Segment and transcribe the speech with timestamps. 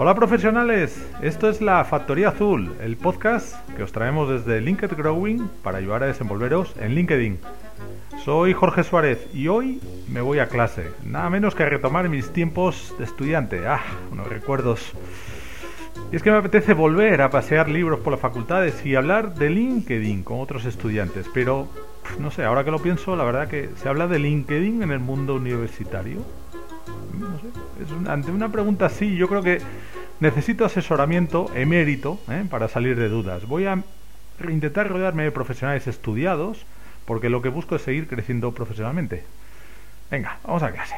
[0.00, 5.50] Hola profesionales, esto es La Factoría Azul, el podcast que os traemos desde LinkedIn Growing
[5.64, 7.40] para ayudar a desenvolveros en LinkedIn.
[8.24, 12.32] Soy Jorge Suárez y hoy me voy a clase, nada menos que a retomar mis
[12.32, 13.66] tiempos de estudiante.
[13.66, 13.82] Ah,
[14.12, 14.92] unos recuerdos.
[16.12, 19.50] Y es que me apetece volver a pasear libros por las facultades y hablar de
[19.50, 21.66] LinkedIn con otros estudiantes, pero
[22.20, 25.00] no sé, ahora que lo pienso, la verdad que se habla de LinkedIn en el
[25.00, 26.18] mundo universitario.
[27.18, 29.60] No sé, ante una pregunta así, yo creo que
[30.20, 32.44] necesito asesoramiento emérito ¿eh?
[32.48, 33.46] para salir de dudas.
[33.46, 33.82] Voy a
[34.48, 36.64] intentar rodearme de profesionales estudiados
[37.04, 39.24] porque lo que busco es seguir creciendo profesionalmente.
[40.10, 40.96] Venga, vamos a clase.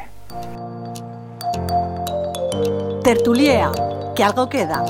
[3.02, 3.70] Tertuliea,
[4.14, 4.84] que algo queda.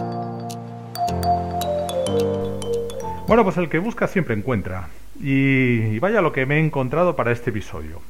[3.26, 4.88] Bueno, pues el que busca siempre encuentra.
[5.20, 8.00] Y, vaya lo que me he encontrado para este episodio.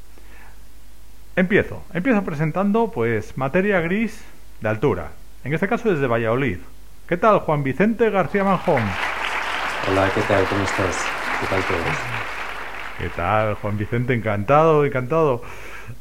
[1.36, 4.22] Empiezo, empiezo presentando pues materia gris
[4.60, 5.12] de altura.
[5.44, 6.58] En este caso desde Valladolid.
[7.08, 8.83] ¿Qué tal, Juan Vicente García Manjón?
[9.91, 10.44] Hola, ¿qué tal?
[10.44, 11.05] ¿Cómo estás?
[11.41, 11.97] ¿Qué tal todos?
[12.98, 14.12] ¿Qué tal, Juan Vicente?
[14.12, 15.42] Encantado, encantado.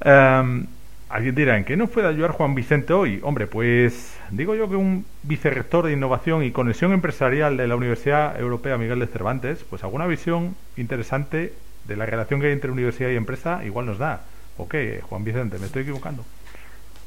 [0.01, 0.67] Em,
[1.09, 3.19] Alguien dirá, ¿en qué nos puede ayudar Juan Vicente hoy?
[3.23, 8.39] Hombre, pues digo yo que un vicerrector de innovación y conexión empresarial de la Universidad
[8.39, 11.51] Europea Miguel de Cervantes, pues alguna visión interesante
[11.87, 14.21] de la relación que hay entre universidad y empresa igual nos da.
[14.57, 15.57] ¿O qué, Juan Vicente?
[15.57, 16.23] ¿Me estoy equivocando?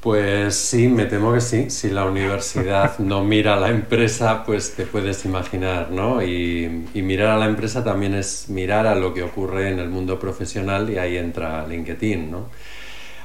[0.03, 1.69] Pues sí, me temo que sí.
[1.69, 6.21] Si la universidad no mira a la empresa, pues te puedes imaginar, ¿no?
[6.21, 9.87] Y, y, mirar a la empresa también es mirar a lo que ocurre en el
[9.87, 12.49] mundo profesional y ahí entra LinkedIn, ¿no?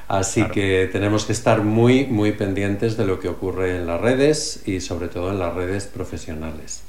[0.06, 4.62] Así que tenemos que estar muy, muy pendientes de lo que ocurre en las redes
[4.64, 6.84] y sobre todo en las redes profesionales.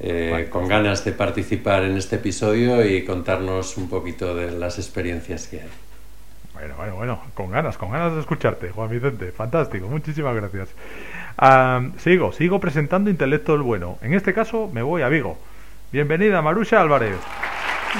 [0.00, 5.46] Eh, con ganas de participar en este episodio y contarnos un poquito de las experiencias
[5.46, 5.87] que hay.
[6.58, 9.30] Bueno, bueno, bueno, con ganas, con ganas de escucharte, Juan Vicente.
[9.30, 10.74] Fantástico, muchísimas gracias.
[11.98, 13.96] sigo, sigo presentando Intelecto del Bueno.
[14.02, 15.38] En este caso me voy a Vigo.
[15.92, 17.16] Bienvenida, Marusha Álvarez.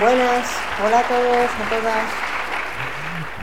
[0.01, 2.05] Buenas, hola a todos, a todas.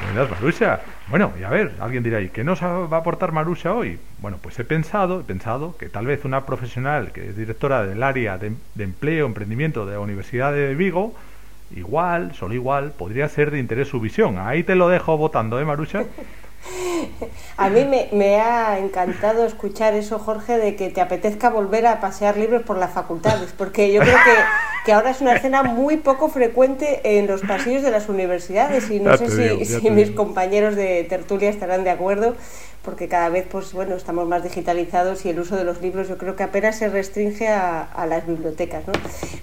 [0.03, 0.81] Buenas, Marusha.
[1.07, 3.97] Bueno, y a ver, alguien dirá, ¿y qué nos va a aportar Marusha hoy?
[4.17, 8.03] Bueno, pues he pensado, he pensado que tal vez una profesional que es directora del
[8.03, 11.15] área de, de empleo, emprendimiento de la Universidad de Vigo,
[11.71, 14.37] igual, solo igual, podría ser de interés su visión.
[14.39, 16.05] Ahí te lo dejo votando, ¿eh, Marusha?
[17.57, 22.37] A mí me, ha encantado escuchar eso, Jorge, de que te apetezca volver a pasear
[22.37, 24.33] libros por las facultades, porque yo creo que,
[24.85, 28.99] que ahora es una escena muy poco frecuente en los pasillos de las universidades y
[28.99, 32.35] no sé si, si mis compañeros de tertulia estarán de acuerdo,
[32.85, 36.17] porque cada vez pues bueno estamos más digitalizados y el uso de los libros yo
[36.17, 38.93] creo que apenas se restringe a, las bibliotecas ¿no?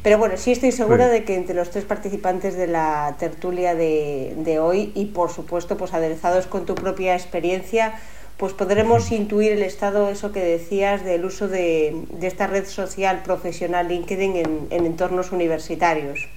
[0.03, 4.35] pero bueno sí estoy segura de que entre los tres participantes de la tertulia de,
[4.37, 7.95] de, hoy y por supuesto pues aderezados con tu propia experiencia
[8.37, 13.23] pues podremos intuir el estado eso que decías del uso de, de esta red social
[13.23, 16.29] profesional LinkedIn en, en entornos universitarios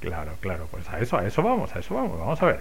[0.00, 2.60] claro claro pues a eso a eso vamos a eso vamos vamos a ver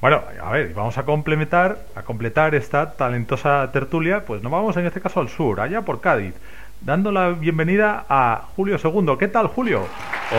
[0.00, 4.86] bueno, a ver, vamos a complementar, a completar esta talentosa tertulia, pues nos vamos en
[4.86, 6.34] este caso al sur, allá por Cádiz,
[6.80, 9.16] dando la bienvenida a Julio II.
[9.18, 9.86] ¿Qué tal, Julio?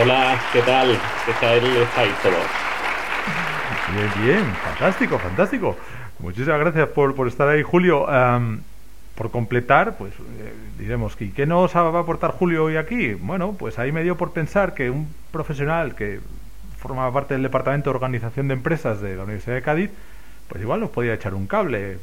[0.00, 0.98] Hola, ¿qué tal?
[1.24, 2.34] ¿Qué tal estáis todos?
[3.94, 5.76] Bien, bien, fantástico, fantástico.
[6.22, 8.06] Muchísimas gracias por, por estar ahí, Julio.
[9.16, 13.14] por completar, pues eh, diremos que ¿qué nos va a aportar Julio hoy aquí?
[13.14, 16.20] Bueno, pues ahí me dio por pensar que un profesional que
[16.78, 19.90] formaba parte del Departamento de Organización de Empresas de la Universidad de Cádiz,
[20.48, 21.98] pues igual nos podía echar un cable.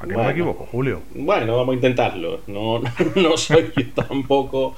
[0.00, 1.02] ¿A qué me equivoco, Julio?
[1.14, 2.40] Bueno, vamos a intentarlo.
[2.46, 2.80] No,
[3.16, 4.74] no soy tampoco,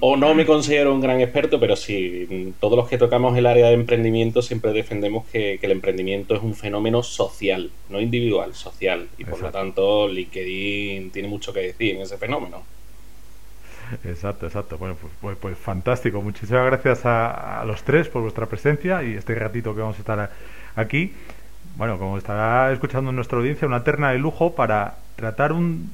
[0.00, 3.66] o no me considero un gran experto, pero sí, todos los que tocamos el área
[3.68, 9.08] de emprendimiento siempre defendemos que, el emprendimiento es un fenómeno social, no individual, social.
[9.18, 12.62] Y por lo tanto, LinkedIn tiene mucho que decir en ese fenómeno.
[14.04, 14.78] Exacto, exacto.
[14.78, 16.22] Bueno, pues, pues, pues fantástico.
[16.22, 20.30] Muchísimas gracias a, los tres por vuestra presencia y este ratito que vamos a estar
[20.76, 21.12] aquí.
[21.76, 25.90] Bueno, como estará escuchando nuestra audiencia, una terna de lujo para tratar un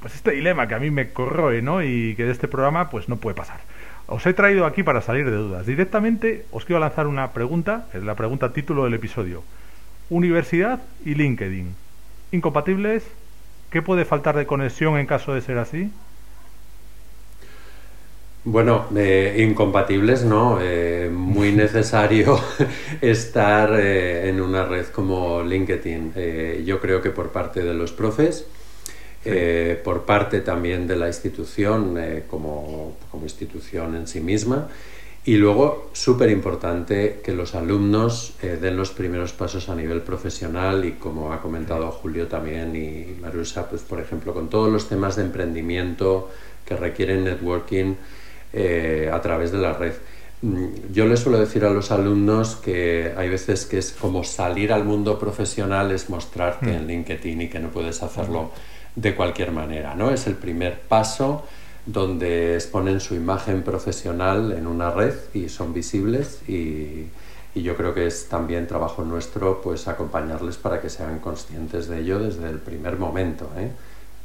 [0.00, 1.82] pues este dilema que a mí me corroe, ¿no?
[1.82, 3.60] Y que de este programa pues no puede pasar.
[4.08, 5.64] Os he traído aquí para salir de dudas.
[5.64, 9.42] Directamente os quiero lanzar una pregunta, es la pregunta título del episodio.
[10.10, 11.74] Universidad y LinkedIn.
[12.32, 13.04] ¿Incompatibles?
[13.70, 15.90] ¿Qué puede faltar de conexión en caso de ser así?
[18.44, 22.40] Bueno, eh, incompatibles no, eh, muy necesario
[23.00, 26.64] estar eh, en una red como LinkedIn.
[26.64, 28.46] yo creo que por parte de los profes,
[29.84, 31.96] por parte también de la institución
[32.28, 34.66] como, como, institución en sí misma,
[35.24, 40.92] y luego, súper importante, que los alumnos den los primeros pasos a nivel profesional y
[40.94, 45.22] como ha comentado Julio también y Marusa, pues por ejemplo, con todos los temas de
[45.22, 46.28] emprendimiento
[46.66, 47.94] que requieren networking,
[48.52, 49.94] eh, a través de la red.
[50.42, 54.72] Mm, yo les suelo decir a los alumnos que hay veces que es como salir
[54.72, 56.74] al mundo profesional es mostrarte hmm.
[56.74, 58.50] en LinkedIn y que no puedes hacerlo
[58.96, 60.10] de cualquier manera, ¿no?
[60.10, 61.46] Es el primer paso
[61.86, 67.06] donde exponen su imagen profesional en una red y son visibles y,
[67.54, 72.00] y, yo creo que es también trabajo nuestro pues acompañarles para que sean conscientes de
[72.00, 73.70] ello desde el primer momento, ¿eh?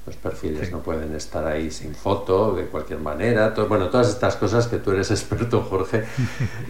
[0.08, 3.54] Los perfiles no pueden estar ahí sin foto, de cualquier manera.
[3.68, 6.06] bueno, todas estas cosas que tú eres experto, Jorge,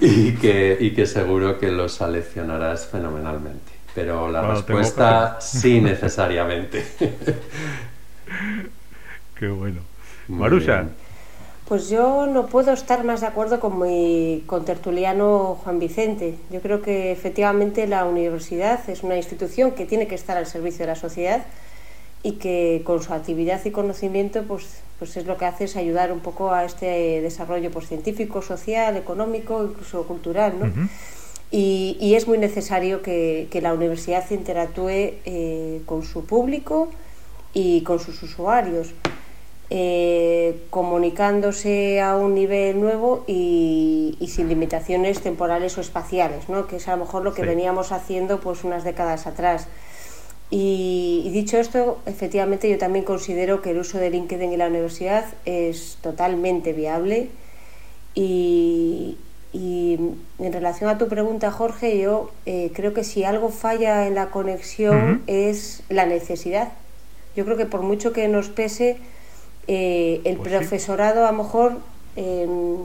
[0.01, 3.73] y que, y que seguro que los seleccionarás fenomenalmente.
[3.93, 6.83] Pero la respuesta sí necesariamente.
[9.39, 9.81] Qué bueno.
[10.27, 10.85] Marusha.
[11.67, 16.39] Pues yo no puedo estar más de acuerdo con mi contertuliano Juan Vicente.
[16.49, 20.79] Yo creo que efectivamente la universidad es una institución que tiene que estar al servicio
[20.79, 21.45] de la sociedad
[22.23, 26.11] y que con su actividad y conocimiento pues, pues es lo que hace es ayudar
[26.11, 30.53] un poco a este desarrollo pues, científico, social, económico, incluso cultural.
[30.59, 30.89] ¿no?
[31.51, 36.89] y, y, es muy necesario que, que la universidad interactúe eh, con su público
[37.53, 38.93] y con sus usuarios.
[39.69, 46.67] Eh, comunicándose a un nivel nuevo y, y, sin limitaciones temporales o espaciales, ¿no?
[46.67, 49.67] que es a lo mejor lo que veníamos haciendo pues unas décadas atrás.
[50.49, 55.25] Y, dicho esto, efectivamente yo también considero que el uso de LinkedIn en la universidad
[55.45, 57.29] es totalmente viable.
[58.15, 59.17] Y,
[59.53, 64.29] en relación a tu pregunta, Jorge, yo eh, creo que si algo falla en la
[64.29, 66.73] conexión es la necesidad.
[67.35, 68.97] Yo creo que por mucho que nos pese,
[69.67, 71.77] eh, el pues profesorado a lo mejor
[72.15, 72.83] em,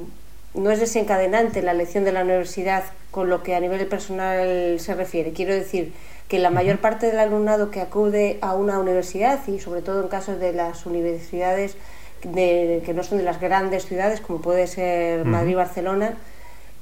[0.55, 4.81] no es desencadenante en la lección de la universidad con lo que a nivel personal
[4.81, 5.33] se refiere.
[5.33, 5.93] Quiero decir,
[6.29, 10.09] que la mayor parte del alumnado que acude a una universidad y sobre todo en
[10.09, 11.77] casos de las universidades
[12.21, 16.15] que no son de las grandes ciudades como puede ser Madrid Barcelona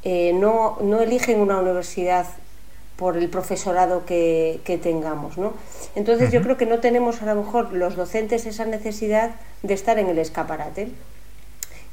[0.02, 2.26] eh, no, no, eligen una universidad
[2.96, 5.54] por el profesorado que, tengamos ¿no?
[5.94, 9.30] entonces yo creo que no tenemos a lo mejor los docentes esa necesidad
[9.62, 10.90] de estar en el escaparate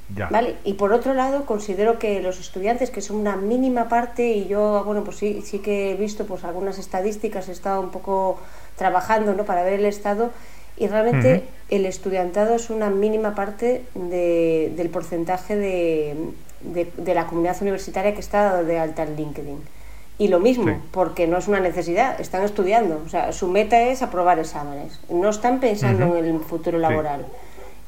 [0.09, 0.56] ¿Vale?
[0.63, 4.83] Y por otro lado, considero que los estudiantes, que son una mínima parte, y yo,
[4.86, 8.39] bueno, pues sí, sí que he visto pues algunas estadísticas, he estado un poco
[8.77, 9.44] trabajando ¿no?
[9.44, 10.31] para ver el estado,
[10.77, 16.15] y realmente el estudiantado es una mínima parte de, del porcentaje de,
[16.62, 19.57] de, la comunidad universitaria que está de alta en LinkedIn.
[20.19, 24.01] Y lo mismo, porque no es una necesidad, están estudiando, o sea, su meta es
[24.01, 27.25] aprobar exámenes, no están pensando en el futuro laboral.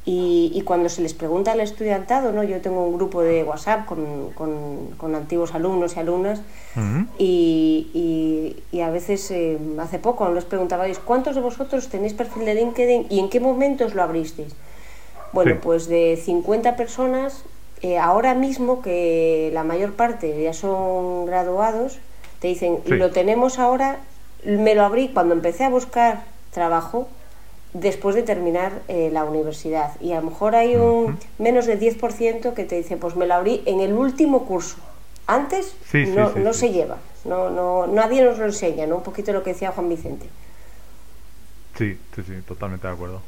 [0.06, 2.44] Y, cuando se les pregunta al estudiantado, ¿no?
[2.44, 6.42] yo tengo un grupo de WhatsApp con, con, antiguos alumnos y alumnas
[7.20, 12.56] y, y, a veces eh, hace poco les preguntabais cuántos de vosotros tenéis perfil de
[12.56, 14.56] LinkedIn y en qué momentos lo abristeis.
[15.32, 17.44] Bueno, pues de 50 personas,
[17.82, 22.00] eh, ahora mismo que la mayor parte ya son graduados,
[22.40, 24.00] te dicen, lo tenemos ahora,
[24.44, 27.08] me lo abrí cuando empecé a buscar trabajo
[27.74, 30.00] después de terminar eh, la universidad.
[30.02, 33.38] Y a lo mejor hay un menos del 10% que te dice, pues me la
[33.38, 34.78] abrí en el último curso.
[35.28, 38.98] Antes no, no se lleva, no, no, nadie nos lo enseña, ¿no?
[38.98, 40.26] Un poquito lo que decía Juan Vicente.
[41.78, 43.22] Sí, sí, sí, totalmente de acuerdo.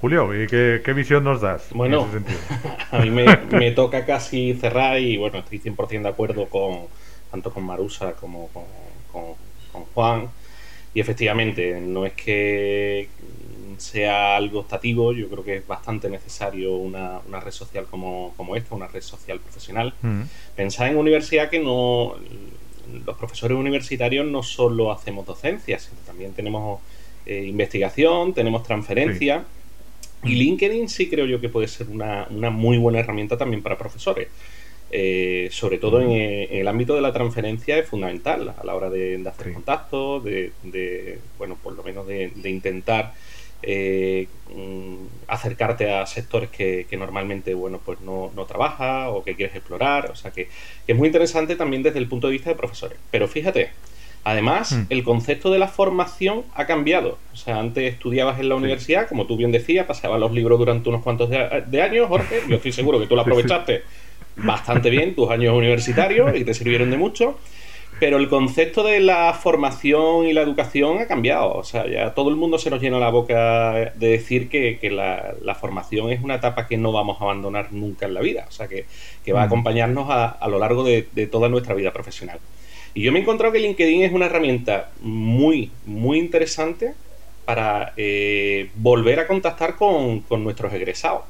[0.00, 1.66] Julio, ¿y qué, visión nos das?
[1.74, 2.06] Bueno,
[2.90, 6.86] a mí me, me, toca casi cerrar y bueno, estoy 100% de acuerdo con
[7.30, 8.64] tanto con Marusa como con,
[9.72, 10.28] con Juan.
[10.94, 13.08] Y efectivamente, no es que
[13.76, 18.86] sea algo optativo, yo creo que es bastante necesario una, red social como, esta, una
[18.86, 19.92] red social profesional.
[20.02, 20.22] Mm.
[20.56, 22.16] Pensar en universidad que no
[23.04, 26.80] los profesores universitarios no solo hacemos docencia, sino también tenemos
[27.26, 29.44] eh, investigación, tenemos transferencia.
[30.22, 33.76] Y LinkedIn sí creo yo que puede ser una, una muy buena herramienta también para
[33.76, 34.28] profesores.
[34.96, 39.20] Eh, sobre todo en, el ámbito de la transferencia es fundamental a la hora de,
[39.26, 43.12] hacer contactos, de, bueno, por lo menos de, intentar
[43.60, 44.94] eh, mm,
[45.26, 50.14] acercarte a sectores que, normalmente, bueno, pues no, no trabajas o que quieres explorar, o
[50.14, 50.46] sea que,
[50.86, 52.96] es muy interesante también desde el punto de vista de profesores.
[53.10, 53.70] Pero fíjate,
[54.26, 54.86] Además, Mm.
[54.88, 57.18] el concepto de la formación ha cambiado.
[57.34, 60.88] O sea, antes estudiabas en la universidad, como tú bien decías, pasabas los libros durante
[60.88, 62.40] unos cuantos de, de años, Jorge.
[62.48, 63.74] Yo estoy seguro que tú lo sí.
[64.36, 67.40] Bastante bien, tus años universitarios, y te sirvieron de mucho.
[67.98, 71.54] Pero el concepto de la formación y la educación ha cambiado.
[71.54, 74.90] O sea, ya todo el mundo se nos llena la boca de decir que, que
[74.90, 78.46] la, la formación es una etapa que no vamos a abandonar nunca en la vida.
[78.48, 78.88] O sea, que,
[79.22, 79.46] que va a Mm.
[79.46, 82.40] acompañarnos a, a lo largo de, de toda nuestra vida profesional.
[82.94, 86.96] Y yo me he encontrado que LinkedIn es una herramienta muy, muy interesante
[87.44, 91.24] para eh, volver a contactar con, con nuestros egresados.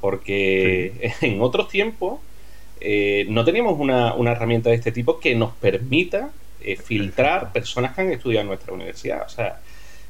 [0.00, 2.20] Porque en otros tiempos
[2.80, 7.94] eh, no teníamos una, una herramienta de este tipo que nos permita eh, filtrar personas
[7.94, 9.22] que han estudiado en nuestra universidad.
[9.24, 9.62] O sea,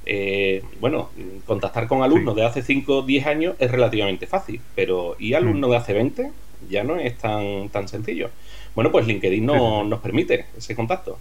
[0.05, 1.13] eh, bueno,
[1.45, 2.37] contactar con alumnos Sí.
[2.37, 5.73] de hace 5 o 10 años es relativamente fácil, pero ¿y alumnos Mm.
[5.73, 6.33] de hace 20?
[6.61, 8.31] Ya no es tan, tan sencillo.
[8.75, 11.21] Bueno, pues LinkedIn no, Sí, nos permite ese contacto.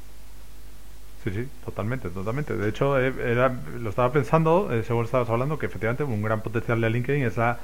[1.18, 2.56] Sí, sí, totalmente, totalmente.
[2.56, 6.41] De hecho, eh, era- lo estaba pensando, eh, según estabas hablando, que efectivamente un gran
[6.41, 7.60] potencial de LinkedIn es la,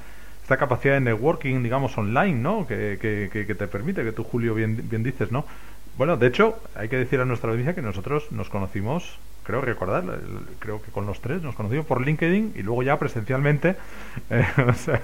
[0.46, 2.68] esta capacidad de networking, digamos, online, ¿no?
[2.68, 5.44] Que, que, que- te permite, que tú, Julio, bien, bien dices, ¿no?
[5.98, 10.04] Bueno, de hecho, hay que decir a nuestra audiencia que nosotros nos conocimos, creo recordar,
[10.60, 13.76] creo que con los tres nos conocimos por LinkedIn y luego ya presencialmente,
[14.30, 15.02] eh, o sea,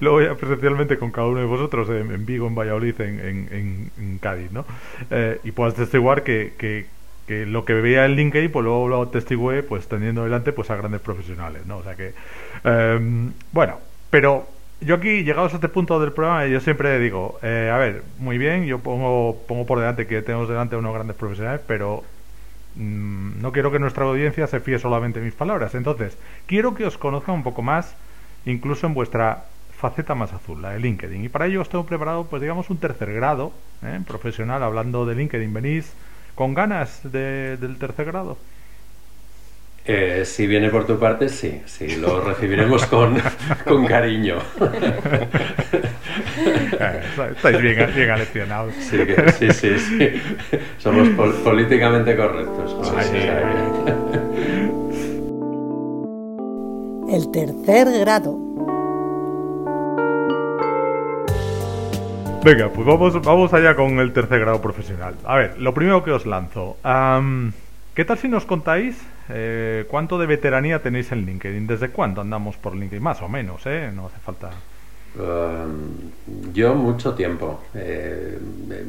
[0.00, 4.18] luego ya presencialmente con cada uno de vosotros en, en Vigo, en Valladolid, en, en,
[4.20, 4.64] Cádiz, ¿no?
[5.10, 6.86] Eh, y puedes testiguar que, que,
[7.26, 10.76] que lo que veía en LinkedIn, pues luego lo testigué, pues teniendo delante pues a
[10.76, 11.76] grandes profesionales, ¿no?
[11.76, 12.14] O sea que,
[12.64, 13.78] eh, bueno,
[14.10, 14.46] pero
[14.80, 18.38] yo aquí, llegados a este punto del programa, yo siempre digo, eh, a ver, muy
[18.38, 22.04] bien, yo pongo, pongo por delante que tenemos delante unos grandes profesionales, pero
[22.74, 25.74] mm, no quiero que nuestra audiencia se fíe solamente en mis palabras.
[25.74, 27.96] Entonces, quiero que os conozcan un poco más,
[28.44, 31.24] incluso en vuestra faceta más azul, la de LinkedIn.
[31.24, 34.00] Y para ello os tengo preparado, pues digamos, un tercer grado ¿eh?
[34.06, 35.52] profesional hablando de LinkedIn.
[35.54, 35.96] ¿Venís
[36.34, 38.38] con ganas de- del tercer grado?
[39.90, 43.16] Eh, si viene por tu parte, sí, sí, lo recibiremos con,
[43.66, 44.36] con cariño.
[46.78, 47.00] Eh,
[47.34, 48.74] estáis bien, bien aleccionados.
[48.80, 50.10] Sí, que- sí, sí, sí.
[50.76, 52.76] Somos pol- políticamente correctos.
[53.10, 53.28] que-
[57.14, 58.36] El tercer grado.
[62.44, 65.14] Venga, pues vamos, vamos allá con el tercer grado profesional.
[65.24, 66.76] A ver, lo primero que os lanzo.
[67.94, 68.98] ¿Qué tal si nos contáis
[69.30, 71.66] eh, cuánto de veteranía tenéis en LinkedIn?
[71.66, 73.02] ¿Desde cuándo andamos por LinkedIn?
[73.02, 73.90] Más o menos, ¿eh?
[73.94, 74.50] No hace falta...
[75.18, 77.62] Um, yo mucho tiempo.
[77.74, 78.38] Eh,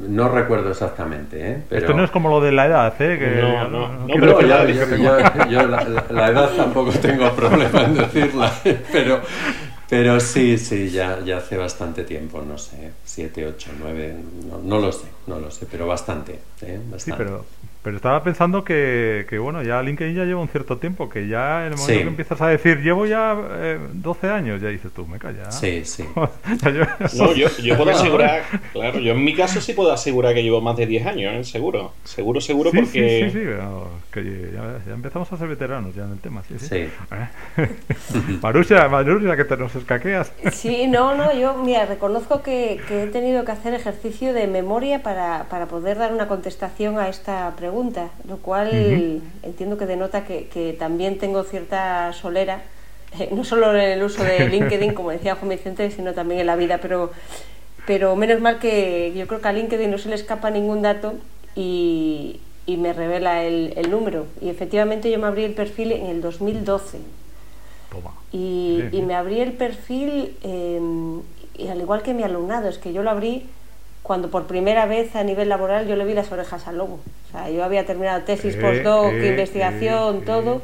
[0.10, 1.64] no recuerdo exactamente, ¿eh?
[1.70, 1.82] Pero...
[1.82, 3.18] Esto no es como lo de la edad, ¿eh?
[3.18, 4.08] Que, No, no, no,
[4.48, 8.52] ya- yo, la, la- la edad tampoco tengo problema en decirla,
[8.92, 9.22] pero,
[9.90, 14.16] pero sí, sí, ya, ya hace bastante tiempo, no sé, 7, 8, 9,
[14.52, 16.40] no, no lo sé, no lo sé, pero bastante, ¿eh?
[16.60, 17.24] Sí, bastante.
[17.24, 17.46] pero,
[17.82, 21.66] pero estaba pensando que, que, bueno, ya LinkedIn ya lleva un cierto tiempo, que ya
[21.66, 22.00] en el momento Sí.
[22.00, 25.50] que empiezas a decir, llevo ya eh, 12 años, ya dices tú, me calla.
[25.52, 26.04] Sí, sí.
[27.16, 28.44] No, yo, yo puedo asegurar,
[28.74, 31.44] claro, yo en mi caso sí puedo asegurar que llevo más de 10 años, ¿eh?
[31.44, 31.94] seguro.
[32.04, 32.92] Seguro, seguro, Sí, porque.
[32.92, 36.44] sí, sí, sí, pero que ya, ya empezamos a ser veteranos ya en el tema,
[36.48, 36.68] sí, sí.
[36.68, 36.76] Sí.
[36.76, 37.68] ¿Eh?
[38.42, 40.32] Marusia, Marusia, que te nos escaqueas.
[40.52, 45.02] Sí, no, no, yo, mira, reconozco que, que he tenido que hacer ejercicio de memoria
[45.04, 47.69] para, para poder dar una contestación a esta pregunta,
[48.28, 49.22] lo cual Ujú.
[49.44, 52.62] entiendo que denota que, que también tengo cierta solera,
[53.20, 56.48] eh, no solo en el uso de LinkedIn, como decía Juan Vicente, sino también en
[56.48, 57.12] la vida, pero,
[57.88, 61.14] pero menos mal que yo creo que a LinkedIn no se le escapa ningún dato
[61.56, 64.28] y, y me revela el, el número.
[64.42, 67.00] Y efectivamente yo me abrí el perfil en el 2012.
[67.92, 68.14] Toma.
[68.32, 70.80] Y, y me abrí el perfil, eh,
[71.58, 73.48] y al igual que mi alumnado, es que yo lo abrí
[74.10, 76.98] cuando por primera vez a nivel laboral yo le vi las orejas al lobo.
[77.28, 80.62] O sea, yo había terminado tesis, Eh, postdoc, eh, investigación, eh, todo, eh.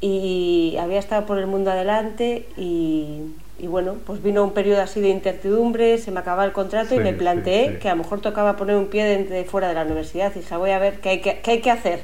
[0.00, 3.20] y había estado por el mundo adelante y,
[3.60, 6.98] y bueno, pues vino un periodo así de incertidumbre, se me acababa el contrato y
[6.98, 7.78] me planteé sí.
[7.78, 10.40] que a lo mejor tocaba poner un pie de, de fuera de la universidad y
[10.40, 12.02] dije, voy a ver qué hay que, qué hay que hacer.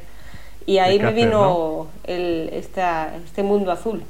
[0.64, 1.86] Y ahí me hacer, vino ¿no?
[2.04, 4.04] el, esta, este mundo azul.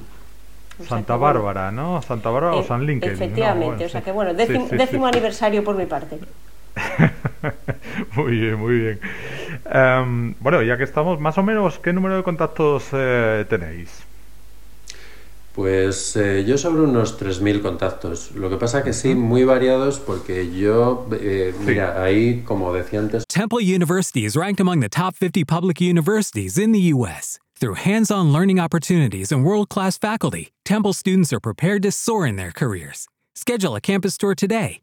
[0.80, 2.02] O sea Santa Bárbara, ¿no?
[2.02, 2.84] Santa Bárbara o e- San.
[2.84, 2.92] ¿no?
[2.92, 6.18] Efectivamente, Bueno, o sea que bueno, décimo, décimo aniversario por mi parte.
[8.16, 9.00] muy bien, muy bien.
[9.70, 14.08] Em, bueno, ya que estamos, más o menos, ¿qué número de contactos eh, tenéis?
[15.54, 18.30] Pues eh, yo sobre unos 3.000 contactos.
[18.36, 23.24] Lo que pasa que sí, muy variados porque yo, eh, mira, ahí, como decía antes,
[23.26, 27.40] Temple University is ranked among the top 50 public universities in the U.S.
[27.58, 32.24] Through hands on learning opportunities and world class faculty, Temple students are prepared to soar
[32.24, 33.08] in their careers.
[33.34, 34.82] Schedule a campus tour today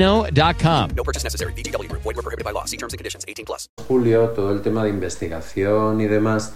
[0.00, 0.90] ChumbaCasino.com.
[0.96, 1.52] No purchase necessary.
[1.54, 1.90] BGW.
[1.92, 2.64] Void were prohibited by law.
[2.66, 3.24] See terms and conditions.
[3.28, 3.68] 18 plus.
[3.88, 6.52] Julio, todo el tema de investigación y demás,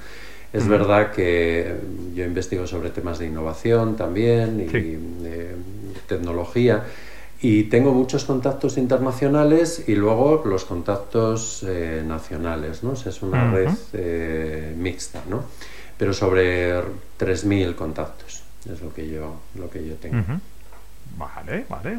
[0.52, 1.76] es verdad que
[2.14, 4.96] yo investigo sobre temas de innovación también y Sí.
[5.22, 5.54] de
[6.06, 6.84] tecnología.
[7.40, 12.92] Y tengo muchos contactos internacionales y luego los contactos eh, nacionales, ¿no?
[12.92, 15.44] O sea, es una red eh, mixta, ¿no?
[15.98, 16.80] Pero sobre
[17.18, 20.24] 3.000 contactos es lo que yo, lo que yo tengo.
[21.18, 21.98] Vale, vale.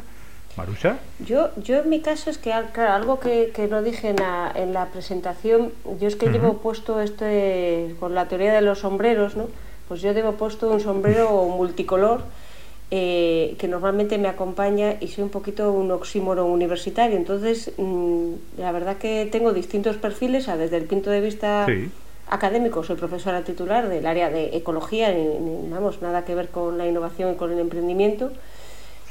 [0.58, 0.98] Marusha.
[1.20, 4.52] Yo, yo en mi caso es que, claro, algo que, que no dije en la,
[4.56, 9.36] en la presentación, yo es que llevo puesto este, con la teoría de los sombreros,
[9.36, 9.48] ¿no?
[9.88, 12.22] Pues yo llevo puesto un sombrero multicolor
[12.92, 17.18] eh, que normalmente me acompaña y soy un poquito un oxímoro universitario.
[17.18, 21.90] Entonces, mm, la verdad que tengo distintos perfiles, sea, desde el punto de vista Sí.
[22.30, 26.78] académico, soy profesora titular del área de ecología, ni- ni- vamos, nada que ver con
[26.78, 28.32] la innovación y con el emprendimiento.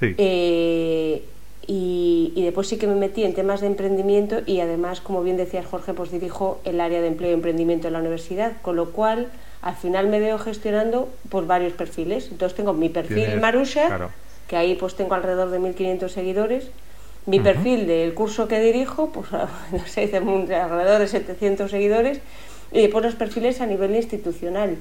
[0.00, 0.14] Sí.
[0.18, 1.22] Eh,
[1.66, 5.37] y, y después sí que me metí en temas de emprendimiento y además, como bien
[5.37, 8.90] decías Jorge, pues dirijo el área de empleo y emprendimiento en la universidad, con lo
[8.90, 9.28] cual
[9.62, 12.28] al final me veo gestionando por varios perfiles.
[12.30, 14.11] Entonces tengo mi perfil Tienes- Marusha, claro.
[14.49, 16.68] que ahí pues tengo alrededor de 1.500 seguidores.
[17.26, 19.28] Mi perfil del curso que dirijo, pues
[19.73, 22.21] no sé, alrededor de 700 seguidores.
[22.73, 24.76] Y después los perfiles a nivel institucional.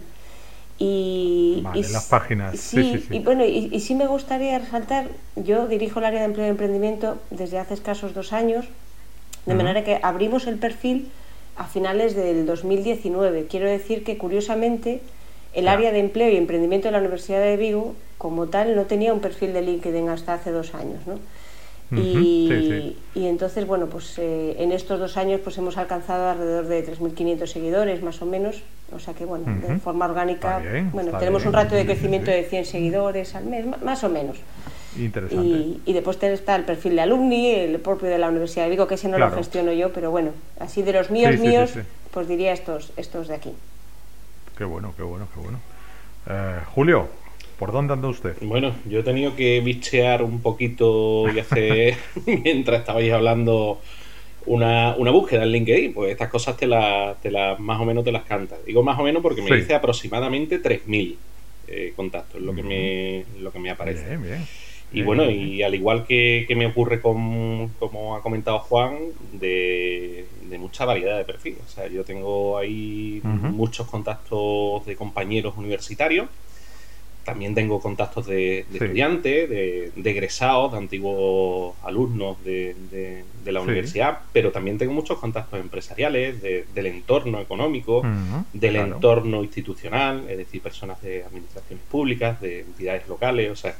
[0.85, 2.59] Y, Vale, y las páginas.
[2.59, 3.15] Sí, Sí, sí, sí.
[3.15, 6.49] y bueno, y, y sí me gustaría resaltar, yo dirijo el área de empleo y
[6.49, 8.65] emprendimiento desde hace escasos dos años,
[9.45, 11.09] de manera que abrimos el perfil
[11.55, 13.47] a finales del 2019.
[13.47, 15.01] Quiero decir que curiosamente
[15.53, 19.13] el área de empleo y emprendimiento de la Universidad de Vigo, como tal, no tenía
[19.13, 21.19] un perfil de LinkedIn hasta hace dos años, ¿no?
[21.91, 22.97] Y, sí, sí.
[23.19, 27.45] y entonces, bueno, pues eh, en estos dos años pues hemos alcanzado alrededor de 3.500
[27.45, 28.63] seguidores, más o menos.
[28.95, 31.49] O sea que, bueno, de forma orgánica, bien, bueno, tenemos bien.
[31.49, 34.37] un ratio de crecimiento de 100 seguidores al mes, más o menos.
[34.97, 35.45] Interesante.
[35.45, 38.87] Y, y después está el perfil de alumni, el propio de la Universidad de Vigo,
[38.87, 39.31] que ese no Claro.
[39.31, 41.71] lo gestiono yo, pero bueno, así de los míos, Sí, míos,
[42.11, 43.53] pues diría estos, estos de aquí.
[44.57, 45.59] Qué bueno, qué bueno, qué bueno.
[46.29, 47.07] Eh, Julio,
[47.57, 48.35] ¿por dónde anda usted?
[48.41, 51.95] Bueno, yo he tenido que bichear un poquito y hacer,
[52.43, 53.81] mientras estabais hablando,
[54.45, 55.93] una, una búsqueda en LinkedIn.
[55.93, 58.63] Pues estas cosas te las te las- más o menos te las cantas.
[58.65, 59.55] Digo más o menos porque me Sí.
[59.55, 61.17] dice aproximadamente 3.000
[61.67, 64.05] eh, contactos, lo que, me, lo que me aparece.
[64.05, 64.41] Bien, bien.
[64.91, 68.99] Y Bien, bueno, y al igual que, que me ocurre con, como ha comentado Juan,
[69.31, 71.61] de, de mucha variedad de perfiles.
[71.65, 76.27] O sea, yo tengo ahí muchos contactos de compañeros universitarios.
[77.23, 78.83] También tengo contactos de, de Sí.
[78.83, 83.65] estudiantes, de, de egresados, de antiguos alumnos de, la Sí.
[83.65, 88.01] universidad, pero también tengo muchos contactos empresariales, de- del entorno económico,
[88.51, 88.95] del claro.
[88.95, 93.75] entorno institucional, es decir, personas de administraciones públicas, de entidades locales, o sea,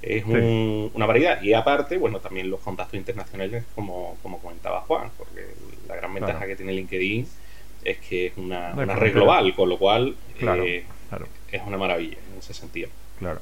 [0.00, 0.30] es Sí.
[0.30, 1.42] un- una variedad.
[1.42, 5.54] Y aparte, bueno, también los contactos internacionales, como, como comentaba Juan, porque
[5.88, 6.50] la gran ventaja Claro.
[6.50, 7.26] que tiene LinkedIn
[7.82, 12.18] es que es una, red global, con lo cual Claro, eh, claro, es una maravilla
[12.32, 12.90] en ese sentido.
[13.18, 13.40] claro.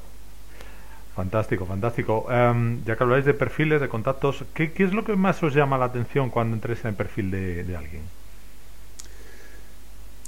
[1.15, 2.27] Fantástico, fantástico.
[2.29, 5.55] Em, ya que habláis de perfiles, de contactos, ¿qué, qué es lo que más os
[5.55, 8.03] llama la atención cuando entréis en el perfil de, de alguien?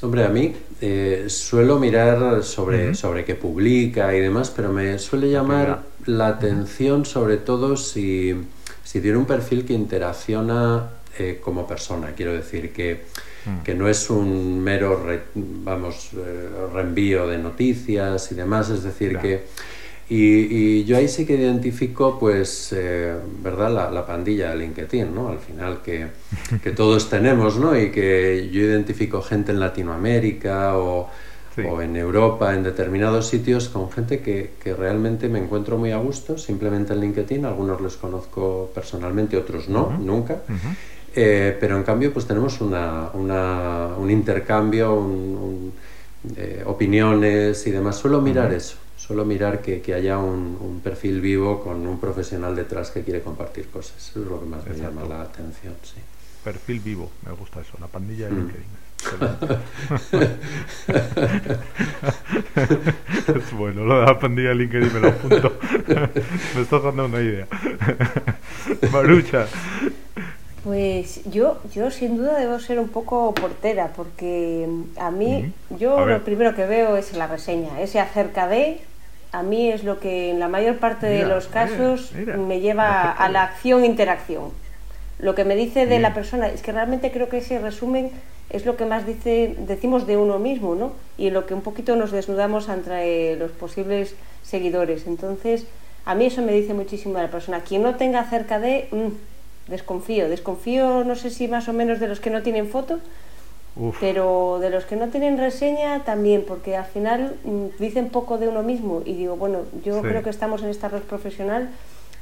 [0.02, 5.30] Hombre, a mí eh, suelo mirar sobre, sobre qué publica y demás, pero me suele
[5.30, 8.34] llamar la atención sobre todo si,
[8.84, 12.13] si tiene un perfil que interacciona eh, como persona.
[12.15, 13.06] Quiero decir que,
[13.45, 13.63] Mm.
[13.63, 19.12] que no es un mero re- vamos, eh, reenvío de noticias y demás, es decir,
[19.12, 19.23] Claro.
[19.23, 19.43] que...
[20.12, 23.71] Y, y yo ahí sí que identifico, pues, eh, ¿verdad?
[23.71, 25.30] La, la pandilla de LinkedIn, ¿no?
[25.30, 26.08] Al final que,
[26.63, 27.80] que todos tenemos, ¿no?
[27.80, 31.10] Y que yo identifico gente en Latinoamérica o,
[31.56, 31.62] Sí.
[31.67, 35.97] o en Europa, en determinados sitios, con gente que, que realmente me encuentro muy a
[35.97, 37.43] gusto, simplemente en LinkedIn.
[37.43, 40.41] Algunos les conozco personalmente, otros no, nunca.
[41.21, 45.73] Eh, pero en cambio, pues tenemos una, una- un intercambio, un- un,
[46.38, 47.97] eh, opiniones y demás.
[47.97, 52.55] Suelo mirar eso, suelo mirar que, que haya un, un perfil vivo con un profesional
[52.55, 53.97] detrás que quiere compartir cosas.
[53.97, 55.99] Eso es lo que más me llama la atención, sí.
[56.43, 58.38] Perfil vivo, me gusta eso, la pandilla de Mm.
[58.38, 58.65] LinkedIn.
[63.36, 65.53] es bueno, lo de la pandilla de LinkedIn me lo apunto.
[66.55, 67.47] me estás dando una idea.
[68.91, 69.47] Marucha.
[70.69, 76.23] Pues yo, yo sin duda debo ser un poco portera, porque a mí, yo lo
[76.23, 78.79] primero que veo es la reseña, ese acerca de,
[79.32, 83.29] a mí es lo que en la mayor parte de los casos me lleva a
[83.29, 84.51] la acción-interacción.
[85.17, 88.12] Lo que me dice de la persona, es que realmente creo que ese resumen
[88.51, 90.91] es lo que más dice, decimos de uno mismo, ¿no?
[91.17, 95.08] Y lo que un poquito nos desnudamos entre los posibles seguidores.
[95.08, 95.65] Entonces,
[96.05, 97.62] a mí eso me dice muchísimo de la persona.
[97.62, 99.08] Quien no tenga cerca de, mm,
[99.69, 100.29] desconfío.
[100.29, 102.99] Desconfío, no sé si más o menos de los que no tienen foto,
[103.99, 108.47] pero de los que no tienen reseña también, porque al final mm, dicen poco de
[108.47, 109.01] uno mismo.
[109.05, 111.69] Y digo, bueno, yo creo que estamos en esta red profesional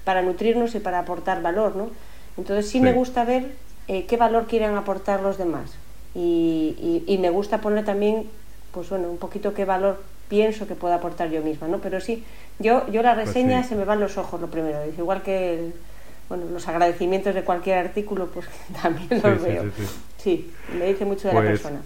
[0.03, 1.89] para nutrirnos y para aportar valor, ¿no?
[2.37, 3.51] Entonces sí, me gusta ver
[3.87, 5.75] eh, qué valor quieren aportar los demás
[6.17, 8.27] y, me gusta poner también,
[8.71, 11.79] pues bueno, un poquito qué valor pienso que pueda aportar yo misma, ¿no?
[11.79, 12.23] Pero sí,
[12.59, 15.71] yo, yo la pues reseña se me van los ojos lo primero, igual que
[16.29, 18.47] bueno, los agradecimientos de cualquier artículo, pues
[18.81, 19.65] también los veo.
[20.17, 21.81] Sí, me dice mucho de la pues, persona.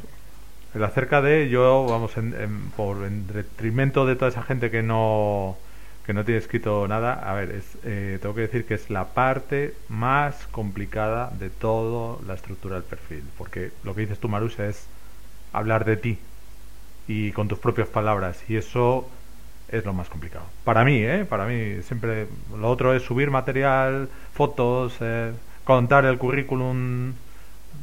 [0.73, 2.13] El acerca de, yo, vamos,
[2.77, 5.57] por en detrimento de toda esa gente que no
[6.05, 9.09] que no tiene escrito nada, a ver, es, eh, tengo que decir que es la
[9.09, 14.65] parte más complicada de toda la estructura del perfil, porque lo que dices tú, Marusa,
[14.65, 14.87] es
[15.53, 16.17] hablar de ti
[17.07, 19.07] y con tus propias palabras, y eso
[19.71, 20.45] es lo más complicado.
[20.63, 21.25] Para mí, ¿eh?
[21.25, 25.31] Para mí, siempre lo otro es subir material, fotos, eh,
[25.63, 27.13] contar el currículum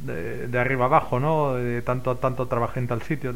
[0.03, 1.55] de, arriba abajo, ¿no?
[1.55, 3.33] De tanto, tanto trabajé en tal sitio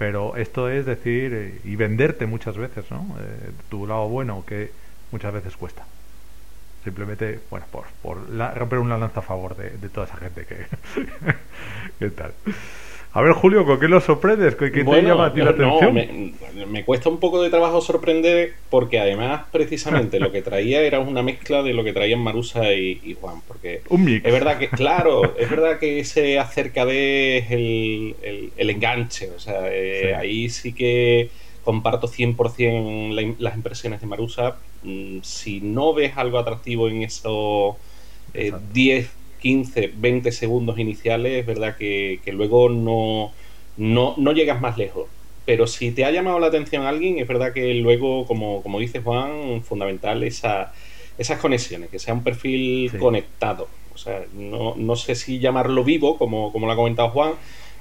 [0.00, 4.72] pero esto es decir eh, y venderte muchas veces no eh, tu lado bueno que
[5.12, 5.84] muchas veces cuesta
[6.82, 10.46] simplemente bueno por, por la, romper una lanza a favor de, de toda esa gente
[10.46, 10.66] que
[11.98, 12.32] qué tal
[13.12, 14.54] a ver, Julio, ¿con qué lo sorprendes?
[14.54, 16.32] ¿Qué, te llama a ti la atención?
[16.68, 21.20] me, cuesta un poco de trabajo sorprender porque además precisamente lo que traía era una
[21.22, 23.40] mezcla de lo que traían Marusa y, Juan.
[23.48, 24.24] Porque un mix.
[24.24, 29.30] Es verdad que, claro, es verdad que ese acerca de el, el, enganche.
[29.34, 31.30] O sea, eh, ahí sí que
[31.64, 34.56] comparto 100% las impresiones de Marusa.
[34.84, 37.74] Mm, si no ves algo atractivo en esos
[38.72, 43.32] 10 15, 20 segundos iniciales, es verdad que, luego no,
[43.76, 45.08] no, llegas más lejos.
[45.46, 49.00] Pero si te ha llamado la atención alguien, es verdad que luego, como, como dice
[49.00, 50.72] Juan, fundamental esa,
[51.18, 53.68] esas conexiones, que sea un perfil conectado.
[53.94, 57.32] O sea, no, sé si llamarlo vivo, como, como lo ha comentado Juan,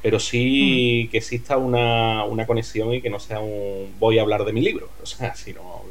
[0.02, 1.12] pero sí mm.
[1.12, 4.62] que exista una, una, conexión y que no sea un voy a hablar de mi
[4.62, 5.84] libro, o sea, sino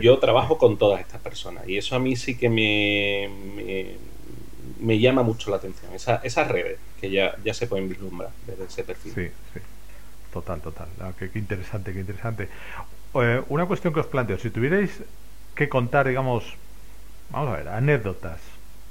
[0.00, 3.86] yo trabajo con todas estas personas y eso a mí sí que me, me
[5.00, 8.84] llama mucho la atención, esa, esas redes que ya, ya se pueden vislumbrar desde ese
[8.84, 9.12] perfil.
[9.14, 9.60] Sí, sí.
[10.32, 10.88] Total, total.
[11.00, 12.48] Ah, qué, interesante, qué interesante.
[13.14, 15.02] Eh, una cuestión que os planteo, si tuvierais
[15.54, 16.44] que contar, digamos,
[17.30, 18.38] vamos a ver, anécdotas,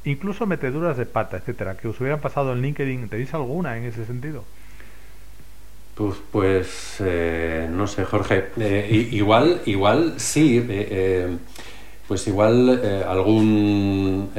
[0.04, 4.06] incluso meteduras de pata, etcétera, que os hubieran pasado en LinkedIn, ¿tenéis alguna en ese
[4.06, 4.44] sentido?
[5.96, 8.50] Pues, pues eh, no sé, Jorge.
[8.58, 10.66] Eh, igual, igual sí.
[12.08, 14.32] pues igual algún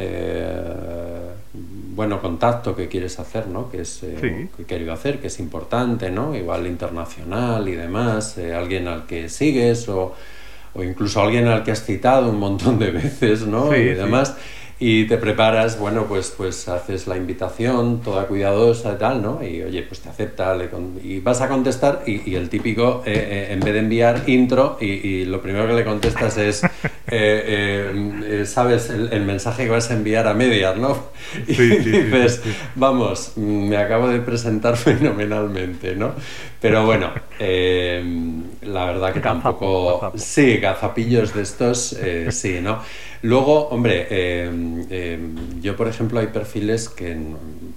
[1.94, 3.70] bueno contacto que quieres hacer, ¿no?
[3.70, 6.35] Que es eh, que he querido hacer, que es importante, ¿no?
[6.35, 10.14] Igual internacional y demás, eh, alguien al que sigues o,
[10.74, 13.74] o, incluso alguien al que has citado un montón de veces, ¿no?
[13.74, 14.37] y demás
[14.83, 19.45] y te preparas, bueno, pues, pues haces la invitación toda cuidadosa y tal, ¿no?
[19.45, 20.57] Y oye, pues te acepta
[21.05, 25.27] y vas a contestar y, el típico, eh, eh, en vez de enviar intro y,
[25.27, 26.62] lo primero que le contestas es,
[27.09, 28.88] eh, ¿sabes?
[28.88, 30.97] El, mensaje que vas a enviar a medias, ¿no?
[31.47, 32.40] Y dices,
[32.75, 36.14] vamos, me acabo de presentar fenomenalmente, ¿no?
[36.59, 40.11] Pero bueno, la verdad que tampoco...
[40.16, 41.97] Sí, gazapillos de estos,
[42.31, 42.81] sí, ¿no?
[43.23, 47.17] Luego, hombre, em, em, yo por ejemplo hay perfiles que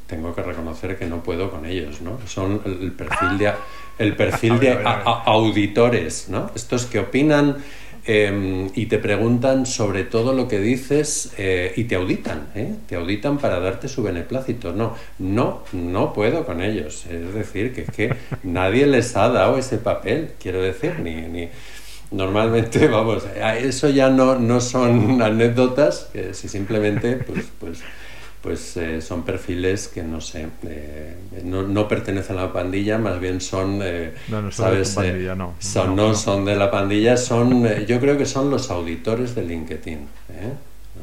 [0.07, 2.17] tengo que reconocer que no puedo con ellos, ¿no?
[2.27, 3.51] Son el perfil de,
[3.99, 4.79] el perfil de
[5.25, 6.49] auditores, ¿no?
[6.55, 7.57] Estos que opinan
[8.05, 12.75] em, y te preguntan sobre todo lo que dices eh, y te auditan, ¿eh?
[12.87, 14.71] Te auditan para darte su beneplácito.
[14.71, 17.05] No, no, no puedo con ellos.
[17.09, 21.15] Es decir, que es que nadie les ha dado ese papel, quiero decir, ni...
[21.15, 21.49] ni
[22.13, 23.23] normalmente, vamos,
[23.59, 27.79] eso ya no, no son anécdotas, que si simplemente, pues, pues,
[28.41, 33.19] pues eh, son perfiles que no sé, eh, no, no, pertenecen a la pandilla, más
[33.19, 34.95] bien son, eh, no, no son ¿sabes?
[34.95, 35.55] De pandilla, no.
[35.59, 40.07] Son, no, son de la pandilla, son, yo creo que son los auditores de LinkedIn,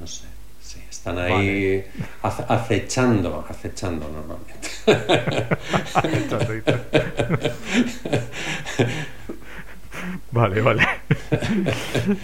[0.00, 0.24] no sé.
[0.62, 1.82] Sí, están ahí
[2.22, 4.70] acechando, acechando normalmente.
[10.32, 10.86] Vale, vale.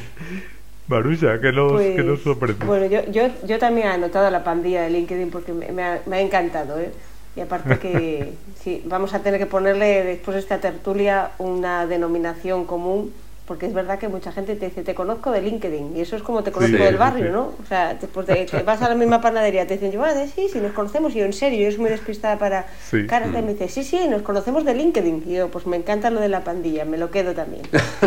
[0.89, 2.65] Marusia, que nos, Pues, que nos sorprende.
[2.65, 6.01] Bueno, yo, yo, yo también he anotado la pandilla de LinkedIn porque me, me ha,
[6.07, 6.93] me ha encantado, ¿eh?
[7.35, 12.65] Y aparte que sí, vamos a tener que ponerle después de esta tertulia una denominación
[12.67, 13.13] común,
[13.47, 16.23] porque es verdad que mucha gente te dice, te conozco de LinkedIn, y eso es
[16.23, 17.31] como te conozco Sí, del barrio.
[17.33, 17.53] ¿no?
[17.63, 20.49] O sea, después de que vas a la misma panadería, te dicen, yo, ah, sí,
[20.53, 23.07] sí, nos conocemos, y yo en serio, yo soy muy despistada para Sí.
[23.07, 26.11] caras, y me dice, sí, sí, nos conocemos de LinkedIn, y yo, pues me encanta
[26.11, 27.63] lo de la pandilla, me lo quedo también.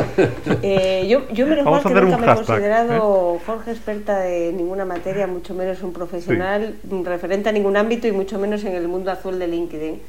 [0.61, 4.19] Eh, yo, yo menos Vamos mal que nunca un me he hashtag, considerado Jorge experta
[4.19, 8.73] de ninguna materia, mucho menos un profesional referente a ningún ámbito y mucho menos en
[8.75, 10.01] el mundo azul de LinkedIn.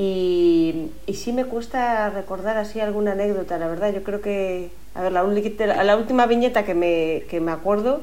[0.00, 3.92] Y, y sí me cuesta recordar así alguna anécdota, la verdad.
[3.92, 5.24] Yo creo que, a ver, la,
[5.84, 8.02] la última viñeta que me, que me acuerdo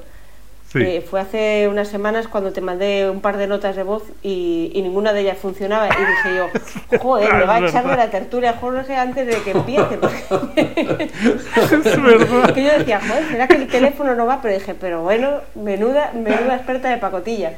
[0.74, 0.80] Sí.
[0.82, 4.72] eh, fue hace unas semanas cuando te mandé un par de notas de voz y,
[4.74, 5.88] y ninguna de ellas funcionaba.
[5.88, 9.52] Y dije yo, joder, me va a echar de la tertulia Jorge antes de que
[9.52, 9.98] empiece.
[9.98, 10.74] porque-
[11.56, 12.54] es verdad.
[12.54, 14.42] que yo decía, joder, ¿será que el teléfono no va?
[14.42, 17.54] Pero dije, pero bueno, menuda, menuda experta de pacotilla.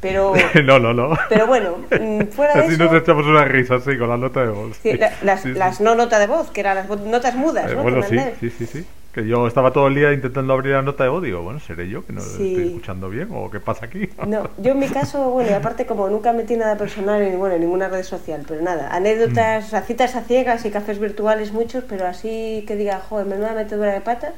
[0.00, 0.32] Pero,
[0.64, 1.10] No, no, no.
[1.28, 4.40] pero bueno, mm, fuera de Así eso, nos echamos una risa, sí, con la nota
[4.40, 4.76] de voz.
[4.82, 5.58] sí, la- las, Sí, sí.
[5.58, 7.82] las no nota de voz, que eran las notas mudas, Eh, ¿no?
[7.82, 8.86] bueno, sí, sí, sí, sí.
[9.12, 11.20] Que yo estaba todo el día intentando abrir la nota de voz.
[11.24, 13.26] Digo, bueno, ¿seré yo que no estoy escuchando bien?
[13.32, 14.08] ¿O qué pasa aquí?
[14.24, 17.56] No, yo en mi caso, bueno, y aparte como nunca metí nada personal en, bueno,
[17.56, 19.82] en ninguna red social, pero nada, anécdotas, Mm.
[19.86, 24.00] citas a ciegas y cafés virtuales muchos, pero así que diga, joder, menuda metedura de
[24.00, 24.32] pata,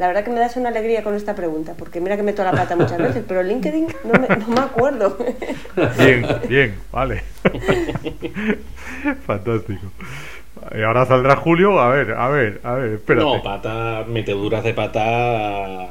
[0.00, 2.52] la verdad que me das una alegría con esta pregunta, porque mira que meto la
[2.52, 5.16] pata muchas veces, pero LinkedIn no me, no me acuerdo.
[5.98, 7.22] Bien, bien, vale.
[9.26, 9.80] Fantástico.
[10.76, 11.78] Y ahora saldrá Julio.
[11.80, 13.24] A ver, a ver, a ver, espérate.
[13.24, 15.88] No, pata, meteduras de pata.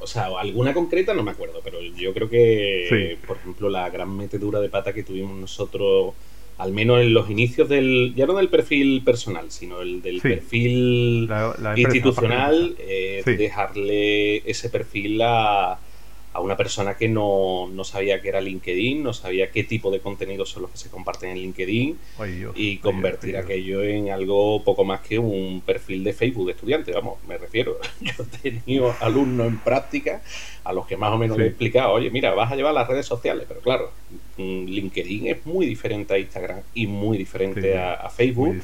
[0.00, 3.26] O sea, alguna concreta no me acuerdo, pero yo creo que, Sí.
[3.26, 6.14] por ejemplo, la gran metedura de pata que tuvimos nosotros,
[6.58, 8.12] al menos en los inicios del.
[8.16, 10.28] Ya no del perfil personal, sino el del Sí.
[10.28, 13.36] perfil La- la empresa, institucional, eh, Sí.
[13.36, 15.78] dejarle ese perfil a,
[16.32, 20.00] a una persona que no, no sabía que era LinkedIn, no sabía qué tipo de
[20.00, 23.62] contenidos son los que se comparten en LinkedIn Ay, Dios, y ay, convertir Dios, ay,
[23.62, 23.78] Dios.
[23.80, 27.78] aquello en algo poco más que un perfil de Facebook de estudiante, vamos, me refiero.
[28.00, 30.22] Yo he tenido alumnos en práctica
[30.64, 31.40] a los que más o menos Sí.
[31.40, 33.92] le he explicado, oye, mira, vas a llevar las redes sociales, pero claro,
[34.36, 38.60] LinkedIn es muy diferente a Instagram y muy diferente Sí, a, a Facebook Muy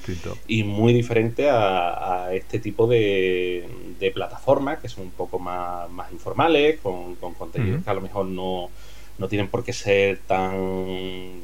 [0.48, 3.66] y muy diferente a, a este tipo de,
[3.98, 8.00] de plataformas que son un poco más, más informales, con, con contenidos que a lo
[8.00, 8.70] mejor no,
[9.18, 11.40] no tienen por qué ser tan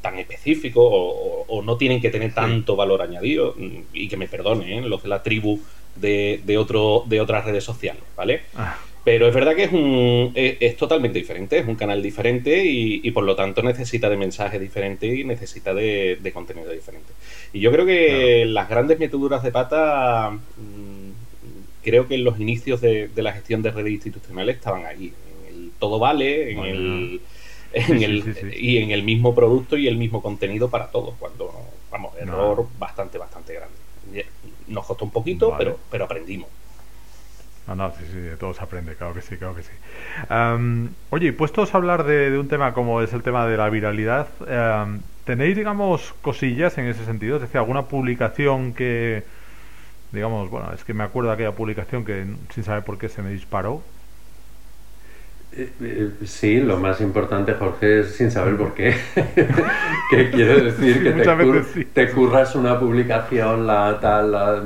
[0.00, 4.16] tan específicos o, o- o no tienen que tener tanto valor añadido mm, y que
[4.16, 4.88] me perdonen ¿eh?
[4.88, 5.60] los de la tribu
[5.94, 8.42] de, de, otro, de otras redes sociales, ¿vale?
[8.54, 12.64] Ah, Pero es verdad que es, un, es, es totalmente diferente, es un canal diferente
[12.64, 17.10] y, y por lo tanto necesita de mensajes diferentes y necesita de, de contenido diferente.
[17.52, 21.10] Y yo creo que las grandes meteduras de pata, mm,
[21.82, 25.14] creo que en los inicios de, de la gestión de redes institucionales estaban ahí,
[25.48, 26.74] en el todo vale, en Bueno.
[26.74, 27.20] el,
[27.72, 28.46] en el sí, sí.
[28.60, 31.50] y en el mismo producto y el mismo contenido para todos, cuando,
[31.90, 32.20] vamos, No.
[32.20, 33.76] error bastante, bastante grande.
[34.68, 35.64] Nos costó un poquito, Vale.
[35.64, 36.48] pero, pero aprendimos.
[37.70, 39.70] No, no, sí, sí, de todo se aprende, claro que sí, claro que sí.
[40.28, 44.26] Am, oye, puestos a hablar de, un tema como es el tema de la viralidad,
[44.50, 47.36] am, ¿tenéis, digamos, cosillas en ese sentido?
[47.36, 49.22] Es decir, alguna publicación que,
[50.10, 53.22] digamos, bueno, es que me acuerdo de aquella publicación que sin saber por qué se
[53.22, 53.84] me disparó.
[55.52, 58.94] Eh, eh, Sí, lo más importante, Jorge, es sin saber por qué.
[60.08, 61.84] que quiere decir que te, Muchas cur- veces sí.
[61.92, 64.62] te curras una publicación, la tal, la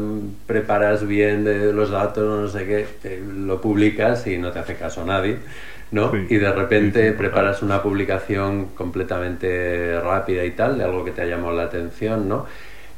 [0.47, 4.77] preparas bien de los datos, no sé qué, te- lo publicas y no te hace
[4.77, 5.38] caso nadie,
[5.90, 6.12] ¿no?
[6.12, 11.12] Sí, Y de repente sí, preparas una publicación completamente rápida y tal, de algo que
[11.12, 12.47] te ha llamado la atención, ¿no?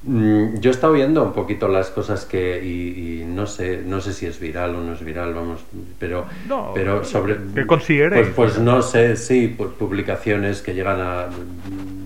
[0.08, 4.00] Mm, Yo he estado viendo un poquito las cosas que y, y no sé no
[4.00, 5.60] sé si es viral o no es viral vamos
[5.98, 8.28] pero No, pero sobre ¿qué consideréis?
[8.28, 11.26] pues, pues no sé sí pues publicaciones que llegan a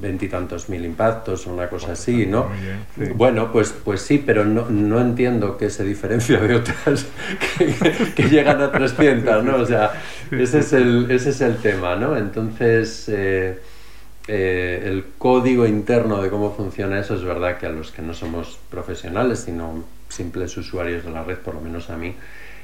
[0.01, 3.13] veintitantos mil impactos o una cosa así no muy bien, sí.
[3.15, 7.07] bueno pues pues sí pero no, no entiendo qué se diferencia de otras
[7.59, 7.75] que,
[8.17, 9.93] que llegan a 300 no o sea
[10.31, 13.59] ese es el ese es el tema no entonces eh,
[14.29, 18.15] eh, el código interno de cómo funciona eso es verdad que a los que no
[18.15, 22.15] somos profesionales, sino simples usuarios de la red, por lo menos a mí,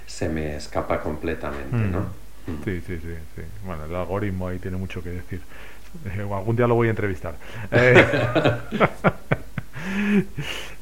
[0.07, 1.93] se me escapa completamente, Mm.
[1.93, 2.07] ¿no?
[2.65, 3.43] Sí, sí, sí, sí.
[3.65, 5.41] Bueno, el algoritmo ahí tiene mucho que decir.
[6.05, 7.35] Eh, algún día lo voy a entrevistar.
[7.73, 8.05] Eh,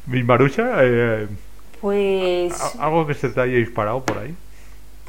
[0.25, 1.27] Marucha, eh,
[1.81, 4.35] Pues, ¿a- ¿algo que se te haya disparado por ahí?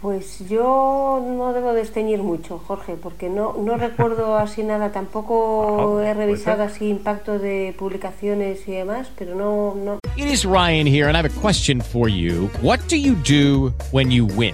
[0.06, 4.92] Pues yo no debo desteñir mucho, Jorge, porque no, no recuerdo así nada.
[4.92, 10.46] Tampoco Ajá, he revisado así impacto de publicaciones y demás, pero no, no, It is
[10.46, 12.52] Ryan here, and I have a question for you.
[12.62, 14.54] What do you do when you win?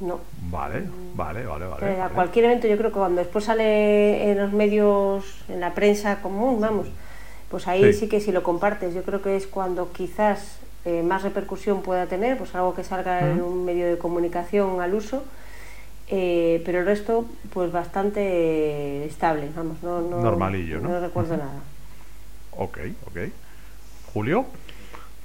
[0.00, 0.20] No.
[0.50, 0.82] Vale,
[1.14, 1.86] vale, vale, vale.
[1.92, 2.14] Eh, a vale.
[2.14, 6.60] cualquier evento, yo creo que cuando después sale en los medios, en la prensa común,
[6.60, 6.86] vamos,
[7.50, 8.00] pues ahí Sí.
[8.00, 12.06] sí, que si lo compartes, yo creo que es cuando quizás eh, más repercusión pueda
[12.06, 15.22] tener, pues algo que salga en un medio de comunicación al uso,
[16.08, 20.88] eh, pero el resto, pues bastante estable, vamos, no, no, Normalillo, ¿no?
[20.88, 21.60] No recuerdo nada.
[22.52, 23.18] Ok, ok.
[24.14, 24.46] Julio.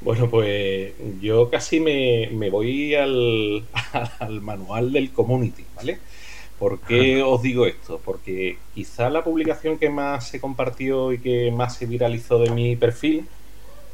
[0.05, 3.63] Bueno, pues yo casi me, me voy al,
[4.19, 5.97] al manual del community, ¿vale?
[6.59, 7.99] ¿Por qué os digo esto?
[8.05, 12.75] Porque quizá la publicación que más se compartió y que más se viralizó de mi
[12.75, 13.27] perfil,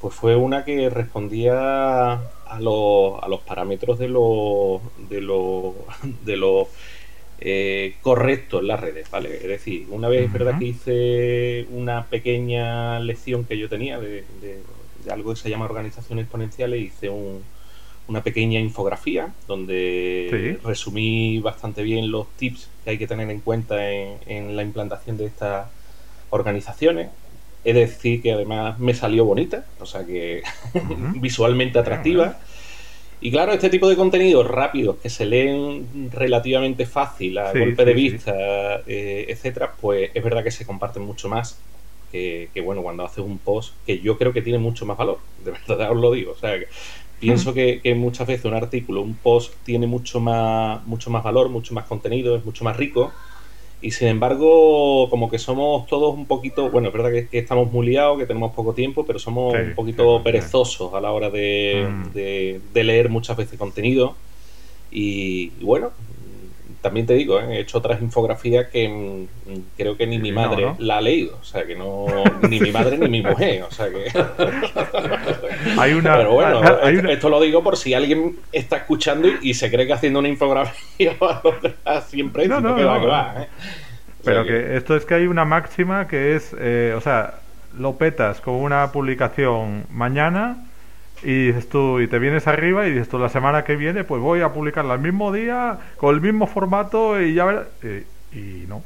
[0.02, 5.76] pues fue una que respondía a los, a los parámetros de lo, de lo,
[6.26, 6.68] de lo
[7.40, 9.34] eh, correcto en las redes, ¿vale?
[9.38, 14.26] Es decir, una vez es verdad que hice una pequeña lección que yo tenía de
[15.10, 17.44] algo que se llama organizaciones exponenciales, hice un-
[18.08, 20.68] una pequeña infografía donde Sí.
[20.68, 25.18] resumí bastante bien los tips que hay que tener en cuenta en, en la implantación
[25.18, 25.68] de estas
[26.30, 27.10] organizaciones.
[27.64, 30.42] Es decir, que además me salió bonita, o sea que
[31.22, 32.40] visualmente atractiva.
[33.24, 37.86] Y claro, este tipo de contenidos rápidos que se leen relativamente fácil a Sí, golpe
[37.86, 38.02] de sí.
[38.02, 38.34] vista,
[38.88, 41.60] eh, etcétera, pues es verdad que se comparten mucho más
[42.12, 45.22] que, que, bueno cuando haces un post que yo creo que tiene mucho más valor.
[45.38, 46.34] De verdad os lo digo.
[46.34, 46.68] O sea, que
[47.20, 51.50] pienso que, que muchas veces un artículo, un post tiene mucho más, mucho más valor,
[51.50, 53.14] mucho más contenido, es mucho más rico.
[53.82, 57.72] Y sin embargo, como que somos todos un poquito, bueno, es verdad que, que estamos
[57.72, 60.42] muy liados, que tenemos poco tiempo, pero somos Sí, un poquito sí, sí.
[60.42, 62.12] perezosos a la hora de, Mm.
[62.14, 64.20] de- de leer muchas veces contenido.
[64.90, 65.94] Y, y bueno,
[66.82, 67.58] también te digo, ¿eh?
[67.58, 70.76] he hecho otras infografías que mm, creo que ni mi madre no, ¿no?
[70.80, 71.38] la ha leído.
[71.40, 72.06] O sea, que no,
[72.50, 73.64] ni mi madre ni mi mujer.
[73.64, 74.06] O sea que.
[75.80, 76.18] Hay una.
[76.18, 79.54] Pero bueno, hay esto, una- esto lo digo por si alguien está escuchando y, y
[79.54, 83.48] se cree que haciendo una infografía va siempre No, no, que va, que va, ¿eh?
[84.20, 87.36] O sea Pero que esto es que hay una máxima que es, eh, o sea,
[87.78, 90.68] lo petas con una publicación mañana
[91.22, 94.22] y dices tú, y te vienes arriba y dices tú, la semana que viene, pues
[94.22, 97.68] voy a publicarla el mismo día, con el mismo formato y ya verás.
[98.32, 98.86] Y, y no.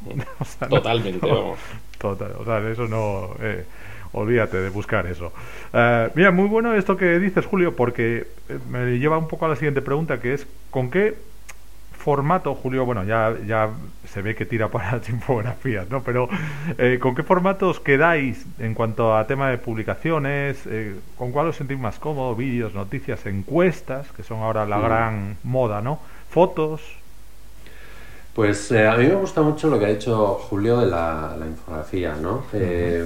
[0.40, 1.34] O sea, no- Totalmente, no.
[1.34, 1.60] vamos.
[1.98, 3.36] Total, o sea, eso no.
[3.40, 3.66] eh,
[4.12, 5.32] olvídate de buscar eso.
[5.72, 9.48] Eh, mira, muy bueno esto que dices, Julio, porque eh, me lleva un poco a
[9.48, 11.33] la siguiente pregunta, que es: ¿con qué
[12.04, 12.84] formato, Julio?
[12.84, 13.70] Bueno, ya, ya
[14.06, 16.02] se ve que tira para las infografías, ¿no?
[16.02, 16.28] Pero
[16.78, 20.66] eh, ¿con qué formato os quedáis en cuanto a tema de publicaciones?
[20.66, 22.34] Eh, ¿Con cuál os sentís más cómodo?
[22.36, 24.82] Vídeos, noticias, encuestas, que son ahora la Mm.
[24.84, 25.98] gran moda, ¿no?
[26.30, 26.82] Fotos.
[28.34, 31.46] Pues eh, a mí me gusta mucho lo que ha hecho Julio de la, la
[31.46, 32.44] infografía, ¿no?
[32.52, 33.04] Eh,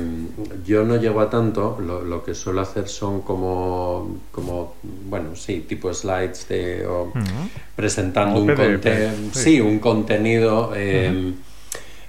[0.65, 5.61] yo no llego a tanto, lo, lo que suelo hacer son como, como bueno, sí,
[5.69, 7.13] tipo slides de, o
[7.77, 9.41] presentando un, conte- sí.
[9.41, 10.73] sí, un contenido.
[10.75, 11.35] eh,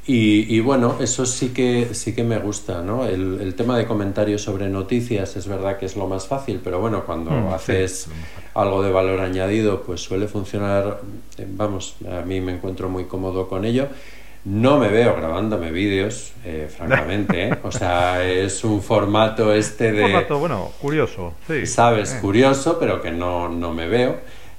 [0.08, 3.06] y, y bueno, eso sí que, sí que me gusta, ¿no?
[3.06, 6.80] El, el tema de comentarios sobre noticias es verdad que es lo más fácil, pero
[6.80, 8.08] bueno, cuando Mm, sí, haces
[8.54, 11.02] algo de valor añadido, pues suele funcionar,
[11.38, 13.88] eh, vamos, a mí me encuentro muy cómodo con ello.
[14.46, 17.58] No me veo grabándome vídeos, eh, francamente, ¿eh?
[17.64, 20.02] O sea, es un formato este de...
[20.04, 21.66] Formato, bueno, curioso, sí.
[21.66, 22.20] Sabes, Eh.
[22.22, 24.12] curioso, pero que no, no me veo.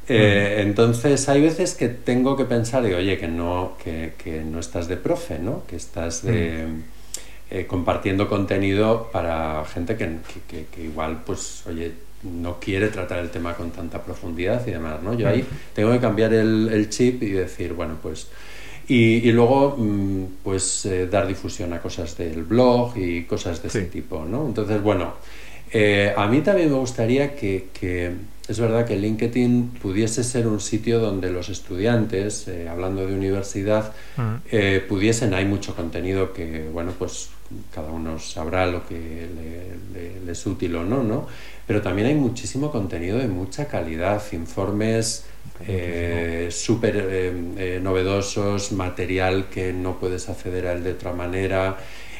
[0.09, 0.13] Mm.
[0.13, 4.89] Entonces hay veces que tengo que pensar, y, oye, que no, que, que no estás
[4.89, 5.63] de profe, ¿no?
[5.67, 7.65] Que estás de, Mm.
[7.67, 11.93] compartiendo contenido para gente que- que- que igual, pues, oye,
[12.23, 15.15] no quiere tratar el tema con tanta profundidad y demás, ¿no?
[15.15, 15.45] Yo ahí
[15.75, 18.29] tengo que cambiar el, el chip y decir, bueno, pues...
[18.89, 23.69] Y, y luego, mm, pues, eh, dar difusión a cosas del blog y cosas de
[23.69, 24.47] ese tipo, ¿no?
[24.47, 25.15] Entonces, bueno,
[25.73, 28.11] Eh, a mí también me gustaría que, que,
[28.49, 33.93] es verdad que LinkedIn pudiese ser un sitio donde los estudiantes, eh, hablando de universidad,
[34.17, 34.35] Mm.
[34.51, 37.31] eh, pudiesen, hay mucho contenido que, bueno, pues
[37.73, 41.29] cada uno sabrá lo que le, le- le es útil o no, ¿no?
[41.71, 45.25] Pero también hay muchísimo contenido de mucha calidad, informes
[45.69, 51.77] eh, súper eh, eh, novedosos, material que no puedes acceder a él de otra manera.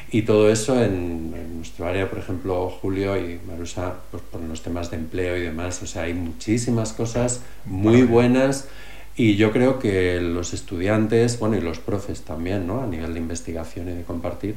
[0.09, 4.63] Y todo eso en, en nuestro área, por ejemplo, Julio y Marusa, pues por los
[4.63, 8.69] temas de empleo y demás, o sea, hay muchísimas cosas muy buenas
[9.17, 12.81] y yo creo que los estudiantes, bueno, y los profes también, ¿no?
[12.83, 14.55] A nivel de investigación y de compartir,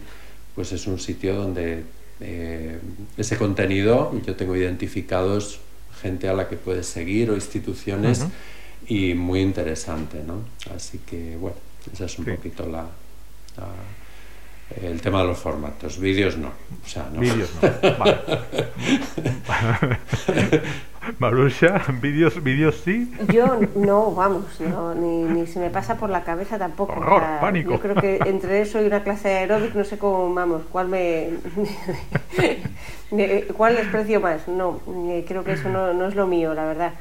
[0.55, 1.83] pues es un sitio donde
[2.21, 2.79] eh,
[3.17, 5.61] ese contenido, yo tengo identificados
[6.01, 8.25] gente a la que puedes seguir o instituciones
[8.87, 10.45] y muy interesante, ¿no?
[10.75, 11.57] Así que, bueno,
[11.93, 12.83] esa es un poquito la,
[13.57, 15.99] la- el tema de los formatos.
[15.99, 16.49] Vídeos no.
[16.49, 17.21] O sea, no.
[17.21, 17.71] Vídeos no.
[17.99, 18.19] Vale.
[21.19, 23.13] Marusha, vídeos, vídeos sí.
[23.33, 26.93] Yo no, vamos, no, ni, ni se me pasa por la cabeza tampoco.
[26.93, 27.73] Horror, pánico.
[27.73, 30.89] Yo creo que entre eso y una clase de aeróbic no sé cómo, vamos, cuál
[30.89, 31.31] me...
[33.57, 34.49] ¿Cuál desprecio más?
[34.49, 36.93] No, eh, creo que eso no, no es lo mío, la verdad.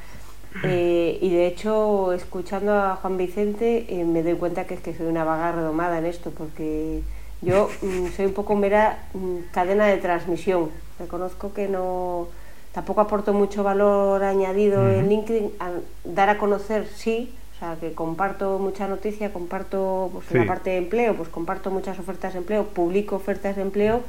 [0.63, 4.93] Eh, y de hecho, escuchando a Juan Vicente, eh, me doy cuenta que es que
[4.93, 7.01] soy una vaga redomada en esto, porque
[7.41, 10.69] yo mm, soy un poco mera mm, cadena de transmisión.
[10.99, 12.27] Reconozco que no
[12.73, 15.07] tampoco aporto mucho valor añadido en.
[15.09, 15.51] LinkedIn.
[15.59, 15.69] A
[16.03, 20.37] dar a conocer, sí, o sea, que comparto mucha noticia, comparto pues, Sí.
[20.37, 24.01] la parte de empleo, pues comparto muchas ofertas de empleo, publico ofertas de empleo,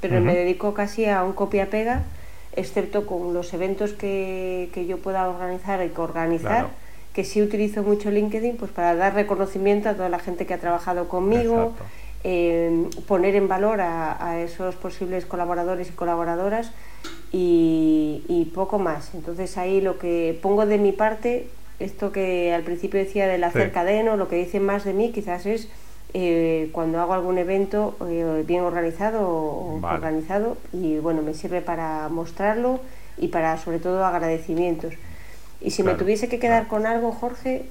[0.00, 2.02] pero me dedico casi a un copia-pega,
[2.54, 6.50] excepto con los eventos que, que yo pueda organizar y que organizar.
[6.50, 6.68] Claro.
[7.12, 10.58] que sí utilizo mucho LinkedIn pues para dar reconocimiento a toda la gente que ha
[10.58, 11.72] trabajado conmigo,
[12.24, 16.72] eh, poner en valor a, a esos posibles colaboradores y colaboradoras
[17.32, 19.14] y, y poco más.
[19.14, 21.48] Entonces ahí lo que pongo de mi parte,
[21.80, 23.72] esto que al principio decía del hacer Sí.
[23.74, 25.68] cadeno, lo que dicen más de mí quizás es
[26.14, 29.96] eh, cuando hago algún evento eh, bien organizado o Vale.
[29.98, 32.80] organizado y bueno, me sirve para mostrarlo
[33.18, 34.94] y para sobre todo agradecimientos.
[35.60, 37.64] Y si Claro, me tuviese que quedar con algo, Jorge,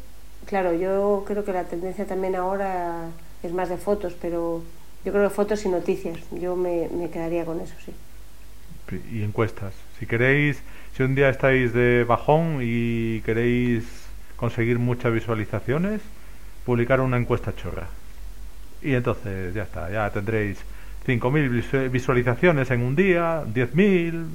[0.45, 3.05] claro, yo creo que la tendencia también ahora
[3.41, 4.61] es más de fotos, pero
[5.03, 6.17] yo creo que fotos y noticias.
[6.31, 7.93] Yo me, me quedaría con eso, sí.
[9.11, 9.73] Y encuestas.
[9.99, 10.61] Si queréis,
[10.95, 13.83] si un día estáis de bajón y queréis
[14.35, 16.01] conseguir muchas visualizaciones,
[16.65, 17.87] publicar una encuesta chorra.
[18.81, 20.57] Y entonces ya está, ya tendréis
[21.05, 24.25] 5.000 visu- visualizaciones en un día, 10.000,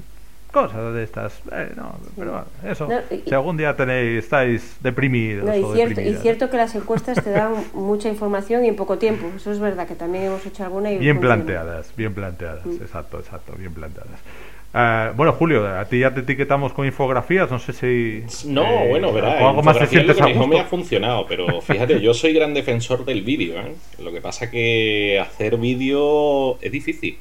[0.51, 1.40] cosas de estas.
[1.53, 5.62] Eh, no, pero bueno, eso, No, y- si algún día tenéis, estáis deprimidos No, y,
[5.62, 9.26] o cierto, y cierto que las encuestas te dan mucha información y en poco tiempo.
[9.36, 11.36] Eso es verdad, que también hemos hecho alguna y Bien funciona.
[11.36, 12.82] planteadas, bien planteadas, Mm.
[12.82, 14.20] exacto, exacto, bien planteadas.
[14.72, 18.22] Ah, bueno, Julio, a ti ya te etiquetamos con infografías, no sé si...
[18.48, 21.61] No, eh, bueno, verá, con algo más te lo que mejor me ha funcionado, pero
[21.61, 23.74] fíjate, yo soy gran defensor del vídeo, ¿eh?
[24.01, 27.18] Lo que pasa que hacer vídeo es difícil,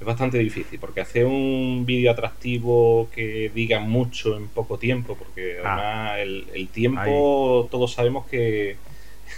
[0.00, 5.58] es bastante difícil, porque hacer un vídeo atractivo que diga mucho en poco tiempo, porque
[5.62, 5.74] Ah.
[6.14, 8.76] además el, el tiempo todos sabemos que,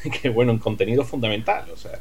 [0.22, 1.98] que, bueno, en contenido es fundamental, o sea,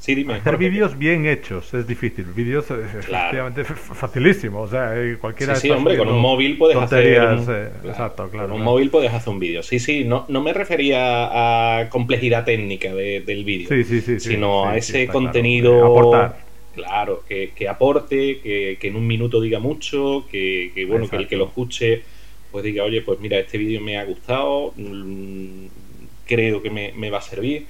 [0.00, 0.34] sí, dime.
[0.36, 2.24] Hacer vídeos bien hechos es difícil.
[2.34, 4.62] Vídeos eh, efectivamente f- facilísimo.
[4.62, 7.20] O sea, cualquiera Sí, sí, hombre, con un móvil puedes hacer.
[7.20, 7.44] un- eh,
[7.82, 8.46] claro, exacto, claro.
[8.48, 8.64] Con un claro.
[8.72, 9.62] móvil puedes hacer un vídeo.
[9.62, 14.18] Sí, sí, no, no me refería a complejidad técnica de- del vídeo, Sí, sí, sí,
[14.18, 15.12] sino sí, a ese claro.
[15.12, 15.84] contenido.
[15.84, 16.47] Aportar.
[16.78, 21.16] Claro, que, que aporte, que, que en un minuto diga mucho, que, que, bueno, que
[21.16, 22.02] el que lo escuche
[22.50, 25.66] pues diga, oye, pues mira, este vídeo me ha gustado, mm,
[26.26, 27.66] creo que me, me va a servir.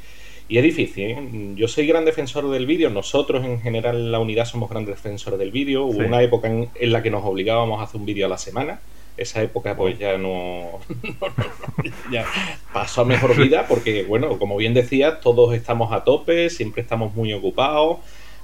[0.51, 1.19] Y es difícil, ¿eh?
[1.57, 5.39] Yo soy gran defensor del vídeo, nosotros en general en la unidad somos grandes defensores
[5.39, 5.85] del vídeo.
[5.85, 6.07] Hubo Sí.
[6.07, 8.81] una época en, en la que nos obligábamos a hacer un vídeo a la semana.
[9.19, 12.25] Esa época pues ya no, no, no, no, ya
[12.73, 17.15] pasó a mejor vida porque, bueno, como bien decía, todos estamos a tope, siempre estamos
[17.15, 17.99] muy ocupados.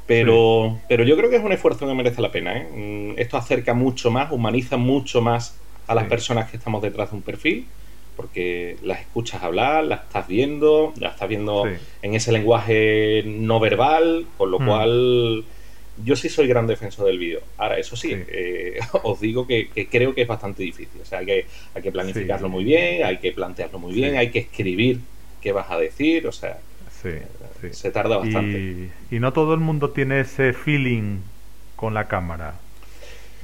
[0.06, 2.56] Pero, pero yo creo que es un esfuerzo que merece la pena.
[2.58, 2.68] ¿eh?
[2.72, 6.10] Mm, Esto acerca mucho más, humaniza mucho más a las Sí.
[6.10, 7.66] personas que estamos detrás de un perfil,
[8.16, 11.70] porque las escuchas hablar, las estás viendo, las estás viendo Sí.
[12.02, 14.66] en ese lenguaje no verbal, con lo Mm.
[14.66, 15.44] cual
[16.04, 17.40] yo sí soy gran defensor del vídeo.
[17.56, 21.00] Ahora, eso sí, eh, os digo que, que creo que es bastante difícil.
[21.00, 24.30] O sea, hay que, hay que planificarlo muy bien, hay que plantearlo muy bien, hay
[24.30, 25.00] que escribir
[25.40, 26.58] qué vas a decir, o sea,
[27.04, 27.10] Sí,
[27.60, 27.68] sí.
[27.72, 28.58] se tarda bastante.
[28.58, 31.18] Y, y no todo el mundo tiene ese feeling
[31.76, 32.54] con la cámara.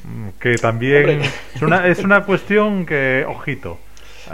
[0.05, 1.21] Mm, Que también
[1.55, 3.79] es una, es una cuestión que, ojito.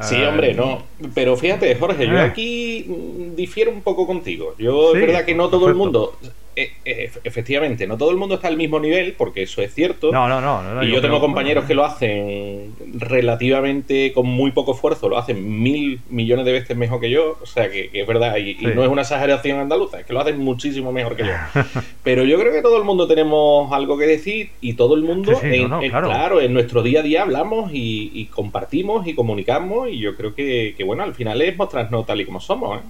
[0.03, 0.85] Sí, hombre, no.
[1.15, 2.21] Pero fíjate, Jorge, yo Eh.
[2.21, 4.55] aquí mm, difiero un poco contigo.
[4.59, 6.17] Yo Sí, es verdad que no todo el mundo
[6.59, 10.11] eh, eh, efectivamente, no todo el mundo está al mismo nivel, porque eso es cierto.
[10.11, 10.63] No, no, no.
[10.63, 15.61] no y yo, tengo compañeros que lo hacen relativamente con muy poco esfuerzo, lo hacen
[15.63, 18.89] mil millones de veces mejor que yo, o sea que, es verdad, y, no es
[18.89, 21.33] una exageración andaluza, es que lo hacen muchísimo mejor que yo.
[22.03, 25.39] Pero yo creo que todo el mundo tenemos algo que decir y todo el mundo,
[25.43, 26.41] en, claro.
[26.41, 30.85] en nuestro día a día hablamos y, compartimos y comunicamos y yo creo que, que,
[30.85, 32.79] bueno, al final es mostrarnos tal y como somos.
[32.79, 32.83] ¿eh?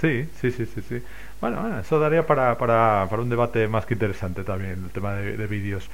[0.00, 0.96] Sí, sí, sí, sí, sí.
[1.44, 5.46] Bueno, eso daría para, para, para un debate más que interesante también, el tema de,
[5.46, 5.90] vídeos.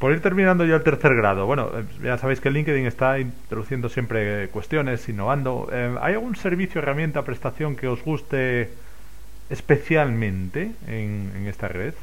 [0.00, 3.88] por ir terminando ya el tercer grado, bueno, eh, ya sabéis que LinkedIn está introduciendo
[3.88, 5.68] siempre cuestiones, innovando.
[5.72, 8.70] Eh, ¿Hay algún servicio, herramienta, prestación que os guste
[9.50, 11.94] especialmente en, esta red?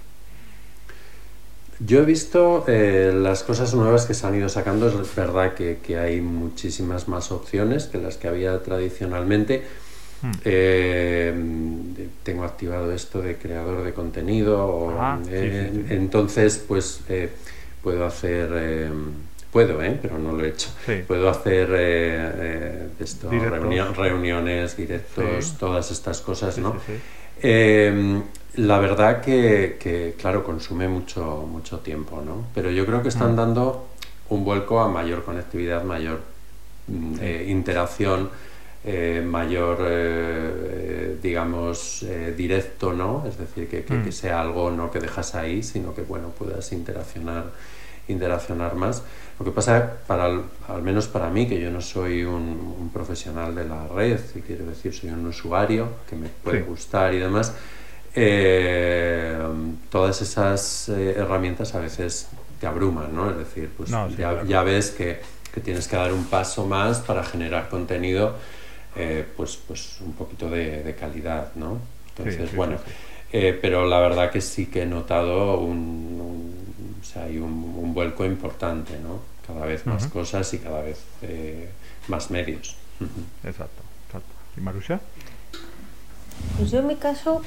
[1.81, 4.87] Yo he visto eh, las cosas nuevas que se han ido sacando.
[4.87, 9.65] Es verdad que hay muchísimas más opciones que las que había tradicionalmente
[10.21, 10.31] Hmm.
[10.45, 11.33] Eh,
[12.23, 14.93] tengo activado esto de creador de contenido.
[15.27, 17.29] Eh, entonces, pues eh,
[17.81, 18.91] puedo hacer.
[19.51, 20.69] puedo, pero no lo he hecho.
[21.07, 21.73] Puedo hacer
[22.99, 26.75] esto, reuniones, directos, todas estas cosas, ¿no?
[28.53, 32.45] la verdad que, claro, consume mucho, mucho tiempo, ¿no?
[32.53, 33.37] Pero yo creo que están hmm.
[33.37, 33.87] dando
[34.29, 36.21] un vuelco a mayor conectividad, mayor
[36.87, 37.15] mm,
[37.47, 38.29] interacción
[38.83, 43.23] eh, mayor, eh, digamos, eh, directo, ¿no?
[43.27, 44.11] Es decir, que, que, mm.
[44.11, 47.51] sea algo no que dejas ahí, sino que, bueno, puedas interaccionar,
[48.07, 49.03] interaccionar más.
[49.37, 53.65] Lo que pasa, para, al menos para mí, que yo no soy un, profesional de
[53.65, 57.53] la red, y quiero decir, soy un usuario que me puede gustar y demás,
[59.91, 62.29] todas esas herramientas a veces
[62.59, 63.29] te abruman, ¿no?
[63.29, 65.21] Es decir, pues ya, ya ves que,
[65.53, 68.35] que tienes que dar un paso más para generar contenido
[68.95, 71.79] eh, pues, pues un poquito de, calidad, ¿no?
[72.09, 72.77] Entonces, bueno,
[73.31, 78.25] eh, pero la verdad que sí que he notado un, o sea, hay un, vuelco
[78.25, 79.19] importante, ¿no?
[79.47, 81.69] Cada vez más cosas y cada vez eh,
[82.07, 82.75] más medios.
[83.43, 84.29] Exacto, exacto.
[84.57, 84.99] ¿Y Marusha?
[86.57, 87.41] Pues yo en mi caso,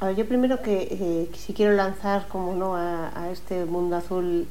[0.00, 4.48] a ver, yo primero que si quiero lanzar, como no, a, este mundo azul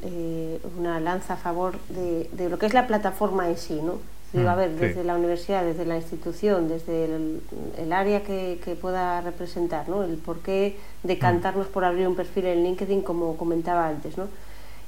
[0.77, 3.99] una lanza a favor de, de, lo que es la plataforma en sí, ¿no?
[4.33, 9.21] Digo, a mm, ver, desde la universidad, desde la institución, desde el, área que, pueda
[9.21, 10.03] representar, ¿no?
[10.03, 14.27] El por qué decantarnos por abrir un perfil en LinkedIn, como comentaba antes, ¿no?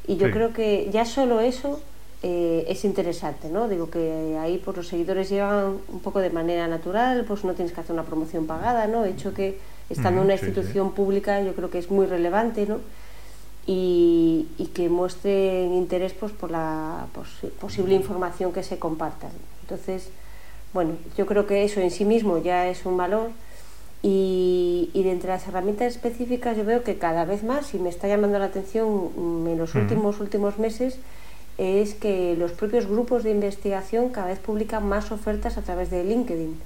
[0.08, 1.80] Y yo creo que ya solo eso
[2.22, 3.70] eh, es interesante, ¿no?
[3.70, 7.74] Digo que ahí pues los seguidores llegan un poco de manera natural, pues no tienes
[7.74, 9.06] que hacer una promoción pagada, ¿no?
[9.06, 9.58] Hecho que
[9.90, 12.80] estando en una institución pública yo creo que es muy relevante, ¿no?
[13.72, 17.06] Y, que muestren interés pues, por la
[17.60, 19.30] posible información que se comparta.
[19.62, 20.10] Entonces,
[20.74, 23.30] bueno, yo creo que eso en sí mismo ya es un valor
[24.02, 27.90] y, y de entre las herramientas específicas yo veo que cada vez más, y me
[27.90, 29.12] está llamando la atención
[29.46, 30.98] en los últimos, últimos meses,
[31.60, 36.04] es que los propios grupos de investigación cada vez publican más ofertas a través de
[36.04, 36.60] LinkedIn.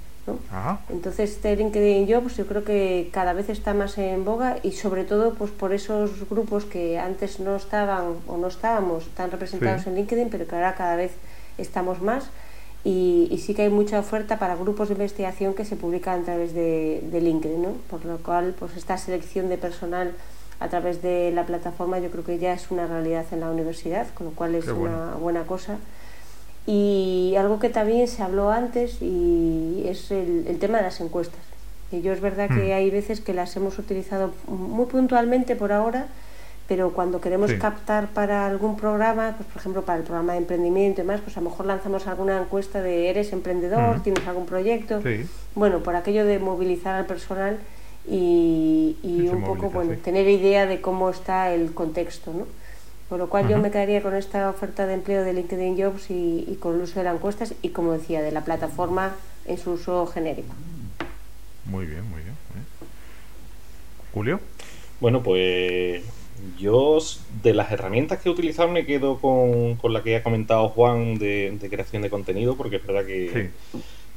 [0.88, 5.04] Entonces este LinkedIn Jobs yo creo que cada vez está más en boga y sobre
[5.04, 9.96] todo pues por esos grupos que antes no estaban o no estábamos tan representados en
[9.96, 11.12] LinkedIn pero que ahora cada vez
[11.58, 12.30] estamos más.
[12.86, 16.52] Y, sí que hay mucha oferta para grupos de investigación que se publican a través
[16.52, 17.72] de, LinkedIn, ¿no?
[17.88, 20.12] por lo cual pues esta selección de personal
[20.60, 24.06] a través de la plataforma yo creo que ya es una realidad en la universidad,
[24.12, 25.78] con lo cual es una buena cosa.
[26.66, 31.40] Y algo que también se habló antes y es el, tema de las encuestas.
[31.92, 32.72] Y yo es verdad que mm.
[32.72, 36.06] hay veces que las hemos utilizado muy puntualmente por ahora,
[36.66, 41.02] pero cuando queremos captar para algún programa, pues por ejemplo para el programa de emprendimiento
[41.02, 44.02] y demás, pues a lo mejor lanzamos alguna encuesta de eres emprendedor, mm.
[44.02, 45.02] tienes algún proyecto.
[45.54, 47.58] Bueno, por aquello de movilizar al personal
[48.08, 48.96] y,
[49.30, 52.46] un poco bueno, tener idea de cómo está el contexto, ¿no?
[53.08, 56.56] Con lo cual yo me quedaría con esta oferta de empleo de LinkedIn Jobs y,
[56.58, 59.14] con el uso de las encuestas y, como decía, de la plataforma
[59.46, 60.54] en su uso genérico.
[61.66, 62.34] Muy bien, muy bien.
[64.12, 64.40] Julio.
[65.00, 66.02] Bueno, pues
[66.58, 66.98] yo
[67.42, 71.58] de las herramientas que he utilizado me quedo con, la que ha comentado Juan de,
[71.70, 73.50] creación de contenido, porque es verdad que,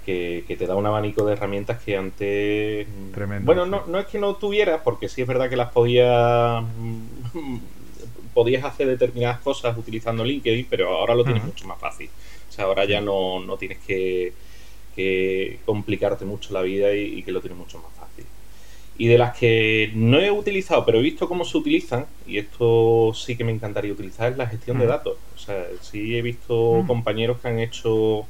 [0.05, 2.87] que, te da un abanico de herramientas que antes...
[3.13, 3.45] Tremendo.
[3.45, 6.63] Bueno, no, no es que no tuvieras, porque sí es verdad que las podía
[8.37, 12.07] podías hacer determinadas cosas utilizando LinkedIn, pero ahora lo tienes mucho más fácil.
[12.47, 14.31] O sea, ahora ya no, tienes que,
[15.65, 18.25] complicarte mucho la vida y, que lo tienes mucho más fácil.
[18.99, 23.11] Y de las que no he utilizado, pero he visto cómo se utilizan, y esto
[23.15, 25.17] sí que me encantaría utilizar, es la gestión de datos.
[25.35, 28.27] O sea, sí he visto compañeros que han hecho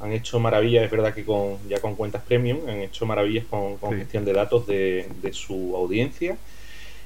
[0.00, 3.78] han hecho maravillas, es verdad que con ya con cuentas premium, han hecho maravillas con,
[3.96, 6.36] gestión de datos de, su audiencia.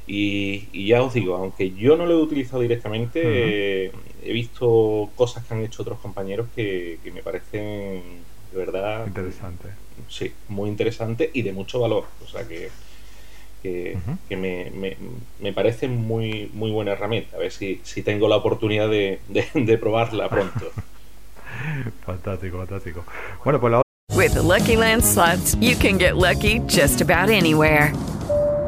[0.06, 3.92] Y, ya os digo, aunque yo no lo he utilizado directamente,
[4.22, 8.02] he visto cosas que han hecho otros compañeros que, me parecen
[8.52, 9.68] de verdad interesante.
[10.08, 12.04] Sí, muy interesante y de mucho valor.
[12.24, 12.70] O sea que,
[13.62, 13.96] que,
[14.30, 14.96] me, me,
[15.40, 17.36] me, parece muy, muy buena herramienta.
[17.36, 19.20] A ver si, si tengo la oportunidad de,
[19.54, 20.72] de probarla pronto.
[22.04, 23.04] fantástico, fantástico.
[23.44, 23.82] Bueno, pues la
[24.20, 27.94] With the Lucky Land slots, you can get lucky just about anywhere.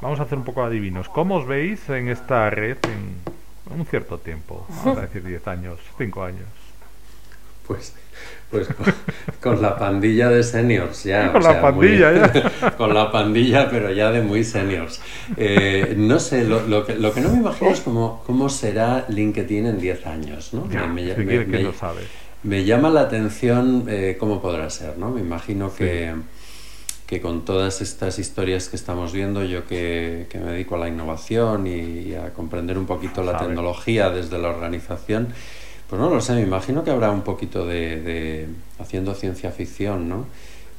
[0.00, 1.08] Vamos a hacer un poco adivinos.
[1.08, 4.66] ¿Cómo os veis en esta red en un cierto tiempo?
[4.68, 6.48] Vamos a decir 10 años, 5 años.
[7.66, 7.94] Pues
[8.50, 8.66] pues
[9.40, 11.30] con, la pandilla de seniors ya.
[11.30, 12.70] Con la pandilla ya.
[12.76, 15.00] con la pandilla, pero ya de muy seniors.
[15.36, 19.06] Eh, no sé, lo, lo, que, lo, que, no me imagino es cómo, cómo será
[19.08, 20.64] LinkedIn en 10 años, ¿no?
[20.64, 22.02] me, me, me, sabe.
[22.42, 25.10] me, llama la atención eh, cómo podrá ser, ¿no?
[25.10, 26.12] Me imagino que,
[27.10, 30.86] que con todas estas historias que estamos viendo, yo que, que me dedico a la
[30.86, 35.26] innovación y, a comprender un poquito la tecnología desde la organización,
[35.88, 38.46] pues no lo sé, me imagino que habrá un poquito de,
[38.78, 40.26] haciendo ciencia ficción, ¿no?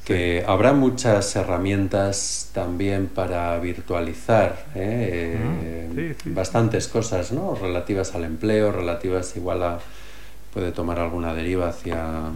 [0.06, 6.16] Que habrá muchas herramientas también para virtualizar, ¿eh?
[6.24, 7.54] Mm, bastantes cosas, ¿no?
[7.56, 9.80] Relativas al empleo, relativas igual a
[10.54, 12.32] puede tomar alguna deriva hacia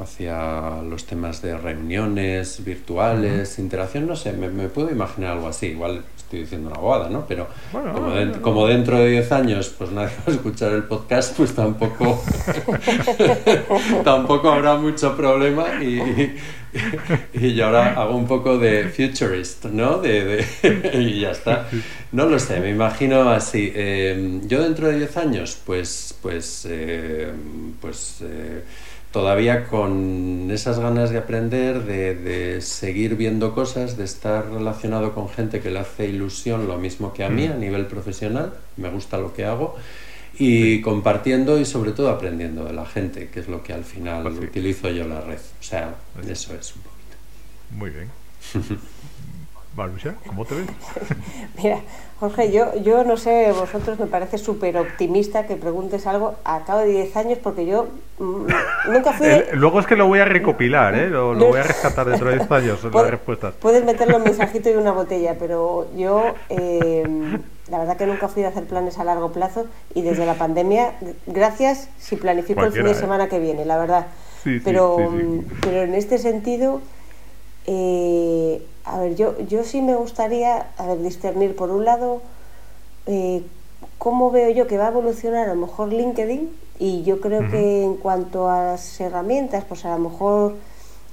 [0.00, 5.66] hacia los temas de reuniones virtuales, interacción, no sé, me, me, puedo imaginar algo así,
[5.66, 7.26] igual estoy diciendo una bobada, ¿no?
[7.26, 7.48] Pero
[8.40, 12.22] como, dentro de 10 años pues nadie va a escuchar el podcast, pues tampoco,
[14.04, 16.36] tampoco habrá mucho problema y,
[17.32, 19.98] y, yo ahora hago un poco de futurist, ¿no?
[19.98, 20.44] De,
[20.94, 21.68] y ya está.
[22.12, 23.72] No lo sé, me imagino así.
[23.74, 27.32] Eh, yo dentro de 10 años, pues, pues, eh,
[27.80, 28.18] pues...
[28.22, 28.62] Eh,
[29.12, 35.60] todavía con esas ganas de aprender, de, seguir viendo cosas, de estar relacionado con gente
[35.60, 37.52] que le hace ilusión lo mismo que a mí mm.
[37.52, 39.76] a nivel profesional, me gusta lo que hago,
[40.38, 44.22] y compartiendo y sobre todo aprendiendo de la gente, que es lo que al final
[44.22, 45.38] pues utilizo yo la red.
[45.38, 47.16] O sea, eso es un poquito.
[47.72, 48.08] Muy bien.
[50.26, 50.66] ¿cómo te ves?
[51.62, 51.78] Mira,
[52.18, 56.80] Jorge, yo, yo no sé, vosotros me parece súper optimista que preguntes algo a cabo
[56.80, 58.46] de 10 años porque yo mm,
[58.92, 59.26] nunca fui...
[59.54, 61.08] luego es que lo voy a recopilar, ¿eh?
[61.08, 63.54] lo, voy a rescatar dentro de 10 años, las respuestas.
[63.54, 67.04] Puedes meterlo en mensajito y una botella, pero yo eh,
[67.70, 70.92] la verdad que nunca fui a hacer planes a largo plazo y desde la pandemia,
[71.26, 72.94] gracias si planifico el fin de ¿eh?
[72.94, 74.08] semana que viene, la verdad.
[74.64, 75.10] pero,
[75.62, 76.82] pero en este sentido...
[77.66, 80.66] Eh, a ver, yo, yo sí me gustaría
[81.02, 82.22] discernir por un lado
[83.06, 83.42] eh,
[83.98, 87.82] cómo veo yo que va a evolucionar a lo mejor LinkedIn y yo creo que
[87.82, 90.54] en cuanto a las herramientas, pues a lo mejor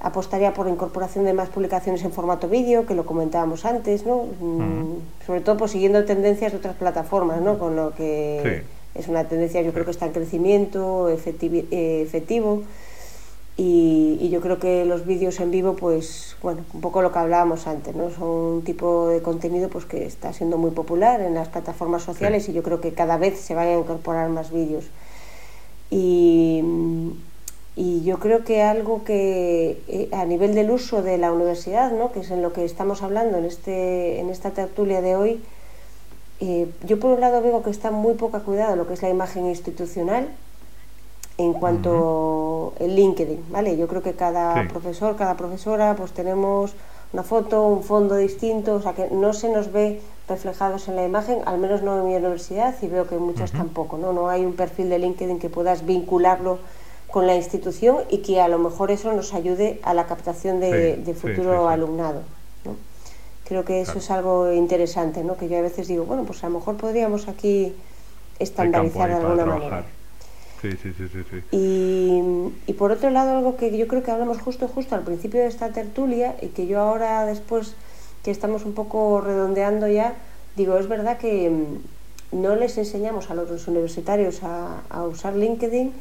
[0.00, 4.24] apostaría por la incorporación de más publicaciones en formato vídeo, que lo comentábamos antes, ¿no?
[4.40, 7.58] Mm, sobre todo pues, siguiendo tendencias de otras plataformas, ¿no?
[7.58, 8.62] Con lo que
[8.94, 12.62] es una tendencia yo creo que está en crecimiento eh, efectivo
[13.60, 17.66] y, yo creo que los vídeos en vivo, pues bueno, un poco lo que hablábamos
[17.66, 18.08] antes, ¿no?
[18.10, 22.48] Son un tipo de contenido pues que está siendo muy popular en las plataformas sociales
[22.48, 24.84] y yo creo que cada vez se van a incorporar más vídeos.
[25.90, 26.62] Y,
[27.74, 32.12] y yo creo que algo que eh, a nivel del uso de la universidad, ¿no?
[32.12, 35.42] que es en lo que estamos hablando en, este, en esta tertulia de hoy,
[36.38, 39.08] eh, yo por un lado veo que está muy poca cuidado lo que es la
[39.08, 40.28] imagen institucional
[41.38, 43.76] en cuanto el LinkedIn, ¿vale?
[43.76, 46.74] Yo creo que cada profesor, cada profesora, pues tenemos
[47.12, 51.04] una foto, un fondo distinto, o sea que no se nos ve reflejados en la
[51.04, 54.12] imagen, al menos no en mi universidad y veo que en muchas tampoco, ¿no?
[54.12, 56.58] No hay un perfil de LinkedIn que puedas vincularlo
[57.08, 61.16] con la institución y que a lo mejor eso nos ayude a la captación de,
[61.18, 62.22] futuro alumnado.
[62.64, 62.76] ¿no?
[63.46, 65.36] Creo que eso es algo interesante, ¿no?
[65.38, 67.74] Que yo a veces digo, bueno, pues a lo mejor podríamos aquí
[68.38, 69.84] estandarizar de alguna manera.
[70.60, 71.42] Sí, sí, sí, sí.
[71.52, 72.20] Y,
[72.66, 75.46] y, por otro lado, algo que yo creo que hablamos justo, justo al principio de
[75.46, 77.74] esta tertulia y que yo ahora después
[78.24, 80.14] que estamos un poco redondeando ya,
[80.56, 85.92] digo, es verdad que mm, no les enseñamos a los universitarios a, a usar LinkedIn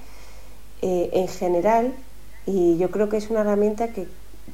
[0.82, 1.94] eh, en general
[2.46, 4.08] y yo creo que es una herramienta que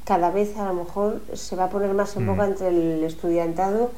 [0.04, 2.28] cada vez a lo mejor se va a poner más en Mm.
[2.28, 3.90] boca entre el estudiantado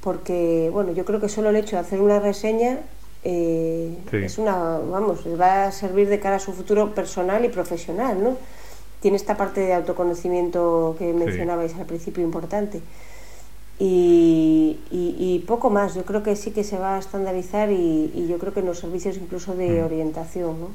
[0.00, 2.78] porque, bueno, yo creo que solo el hecho de hacer una reseña
[3.24, 4.16] eh, Sí.
[4.18, 8.22] es una, vamos, les va a servir de cara a su futuro personal y profesional,
[8.22, 8.36] ¿no?
[9.00, 12.80] Tiene esta parte de autoconocimiento que mencionabais al principio importante.
[13.78, 18.10] Y, y- y poco más, yo creo que sí que se va a estandarizar y,
[18.14, 19.84] y yo creo que en los servicios incluso de Mm.
[19.84, 20.68] orientación, ¿no?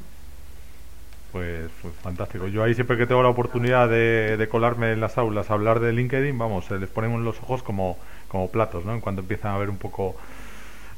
[1.31, 2.47] Pues, pues fantástico.
[2.47, 5.79] Yo ahí siempre que tengo la oportunidad de, de colarme en las aulas a hablar
[5.79, 7.97] de LinkedIn, vamos, se les ponen los ojos como,
[8.27, 8.93] como platos, ¿no?
[8.95, 10.15] En cuanto empiezan a ver un poco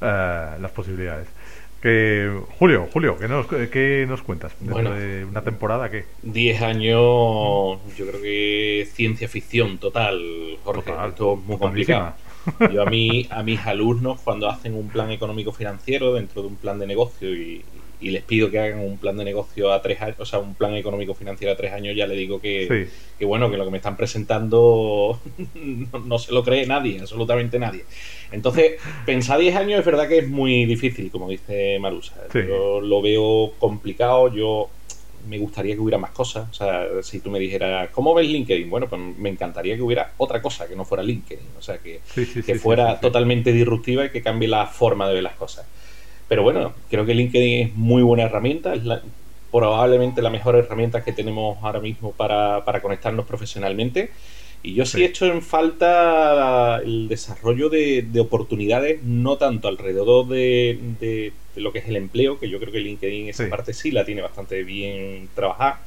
[0.01, 1.27] eh, las posibilidades.
[1.81, 4.53] Que, Julio, Julio, ¿qué nos, qué nos cuentas?
[4.59, 4.91] Dentro Bueno.
[4.93, 6.05] de una temporada, ¿qué?
[6.21, 10.91] 10 años, yo creo que ciencia ficción total, Jorge.
[10.91, 12.13] Total, Esto es muy complicado.
[12.71, 16.55] Yo a, mí, a mis alumnos, cuando hacen un plan económico financiero dentro de un
[16.55, 17.63] plan de negocio y,
[18.01, 20.55] y les pido que hagan un plan de negocio a tres años, o sea, un
[20.55, 22.91] plan económico financiero a tres años, ya le digo que, Sí.
[23.19, 25.19] que bueno, que lo que me están presentando
[25.55, 27.85] no, no se lo cree nadie, absolutamente nadie.
[28.31, 28.73] Entonces,
[29.05, 32.15] pensar 10 años es verdad que es muy difícil, como dice Marusa.
[32.31, 32.39] Sí.
[32.47, 34.69] Yo lo veo complicado, yo
[35.27, 36.49] me gustaría que hubiera más cosas.
[36.49, 38.69] O sea, si tú me dijeras, ¿cómo ves LinkedIn?
[38.69, 41.45] Bueno, pues me encantaría que hubiera otra cosa que no fuera LinkedIn.
[41.59, 45.23] O sea, que, Sí, que fuera totalmente disruptiva y que cambie la forma de ver
[45.23, 45.67] las cosas.
[46.31, 49.03] Pero bueno, creo que LinkedIn es muy buena herramienta, es la-
[49.51, 54.11] probablemente la mejor herramienta que tenemos ahora mismo para, para conectarnos profesionalmente.
[54.63, 55.03] Y yo sí, Sí.
[55.03, 61.61] he hecho en falta el desarrollo de, de oportunidades, no tanto alrededor de, de- de
[61.61, 63.49] lo que es el empleo, que yo creo que LinkedIn esa Sí.
[63.49, 65.83] parte sí la tiene bastante bien trabajada,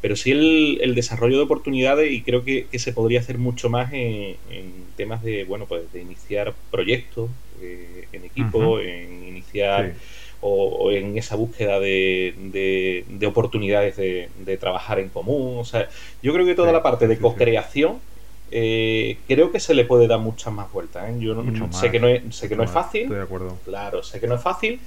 [0.00, 3.68] pero sí el, el desarrollo de oportunidades y creo que, que se podría hacer mucho
[3.68, 7.30] más en, en temas de, bueno, pues de iniciar proyectos
[7.62, 10.00] eh, en equipo, en iniciar Sí.
[10.40, 15.58] o, o en esa búsqueda de, de- de oportunidades de, de trabajar en común.
[15.58, 15.88] O sea,
[16.22, 18.02] yo creo que toda Sí, la parte de sí, co-creación
[18.50, 21.08] eh, creo que se le puede dar muchas más vueltas.
[21.10, 21.16] ¿eh?
[21.18, 23.16] Yo no- Mucho sé más, que no es, sé que no es más, fácil, Estoy
[23.16, 23.60] de acuerdo.
[23.64, 24.80] claro, sé que no es fácil,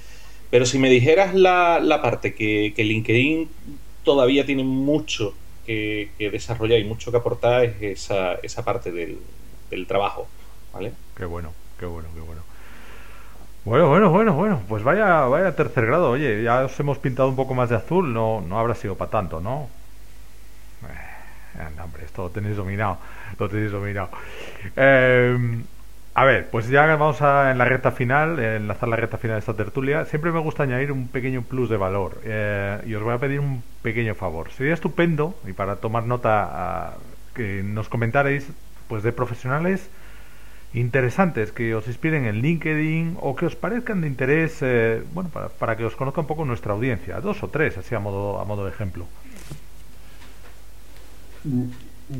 [0.50, 6.30] pero si me dijeras la, la parte que, que LinkedIn todavía tiene mucho que, que
[6.30, 9.20] desarrollar y mucho que aportar es esa, esa parte del,
[9.70, 10.30] del trabajo.
[10.72, 10.94] ¿vale?
[11.14, 12.46] Qué bueno, qué bueno, qué bueno.
[13.64, 16.10] Bueno, bueno, bueno, bueno, pues vaya, vaya tercer grado.
[16.10, 19.10] Oye, ya os hemos pintado un poco más de azul, no, no habrá sido para
[19.10, 19.68] tanto, ¿no?
[21.58, 22.98] Eh, hombre, esto lo tenéis dominado,
[23.38, 24.10] lo tenéis dominado.
[24.76, 25.62] Eh,
[26.14, 29.40] a ver, pues ya vamos a en la recta final, enlazar la recta final de
[29.40, 30.04] esta tertulia.
[30.04, 33.40] Siempre me gusta añadir un pequeño plus de valor eh, y os voy a pedir
[33.40, 34.50] un pequeño favor.
[34.52, 36.94] Sería estupendo y para tomar nota
[37.34, 38.46] que nos comentarais,
[38.88, 39.90] pues de profesionales
[40.74, 45.48] interesantes que os inspiren en LinkedIn o que os parezcan de interés, eh, bueno, para,
[45.48, 48.44] para que os conozca un poco nuestra audiencia, dos o tres, así a modo, a
[48.44, 49.06] modo de ejemplo.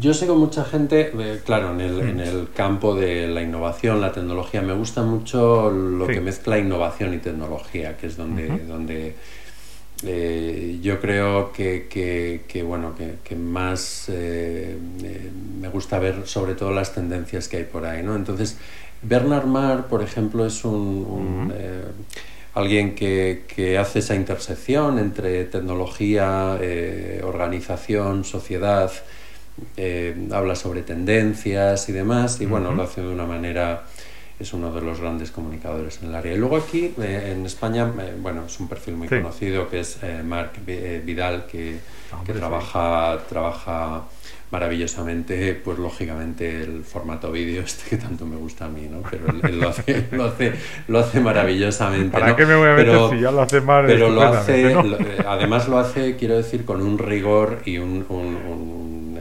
[0.01, 4.01] Yo sé con mucha gente, eh, claro, en el, en el campo de la innovación,
[4.01, 6.13] la tecnología, me gusta mucho lo Sí.
[6.15, 9.15] que mezcla innovación y tecnología, que es donde, donde
[10.07, 15.31] eh, yo creo que, que- que, bueno, que, que más eh, eh,
[15.61, 18.17] me gusta ver sobre todo las tendencias que hay por ahí, ¿no?
[18.17, 18.57] Entonces,
[19.03, 20.75] Bernard Marr, por ejemplo, es un,
[21.09, 21.83] un, eh,
[22.55, 28.91] alguien que, que hace esa intersección entre tecnología, eh, organización, sociedad,
[29.77, 33.85] eh, habla sobre tendencias y demás, y bueno, lo hace de una manera,
[34.41, 36.33] es uno de los grandes comunicadores en el área.
[36.35, 39.17] Y luego aquí, eh, en España, eh, bueno, es un perfil muy Sí.
[39.17, 41.79] conocido, que es eh, Marc eh, Vidal, que,
[42.13, 42.39] Ah, que sí.
[42.39, 44.03] trabaja, trabaja
[44.51, 49.03] maravillosamente, pues lógicamente el formato vídeo este que tanto me gusta a mí, ¿no?
[49.11, 50.53] Pero él, él lo, hace, lo, hace,
[50.89, 52.11] lo hace maravillosamente.
[52.11, 52.37] ¿Para ¿no?
[52.37, 55.05] qué me voy a meter Pero- si ya lo hace mal Pero lo hace, estupendamente,
[55.05, 55.13] ¿no?
[55.15, 59.14] lo- eh, además lo hace, quiero decir, con un rigor y un, un- un,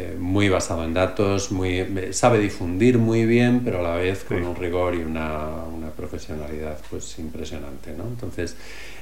[0.00, 4.24] eh, muy basado en datos, muy eh, sabe difundir muy bien, pero a la vez
[4.24, 4.44] con Sí.
[4.44, 8.04] un rigor y una, una profesionalidad pues impresionante, ¿no?
[8.04, 8.56] Entonces,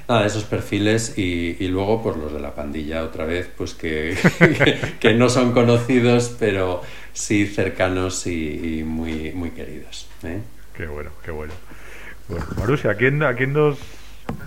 [0.07, 4.15] nada, esos perfiles y, y luego pues los de la pandilla otra vez, pues que,
[4.99, 6.81] que, no son conocidos, pero
[7.13, 10.07] sí cercanos y, y muy, muy queridos.
[10.23, 10.39] ¿eh?
[10.75, 11.53] Qué bueno, qué bueno.
[12.27, 13.77] Bueno, Marusia, ¿a quién, a quién nos,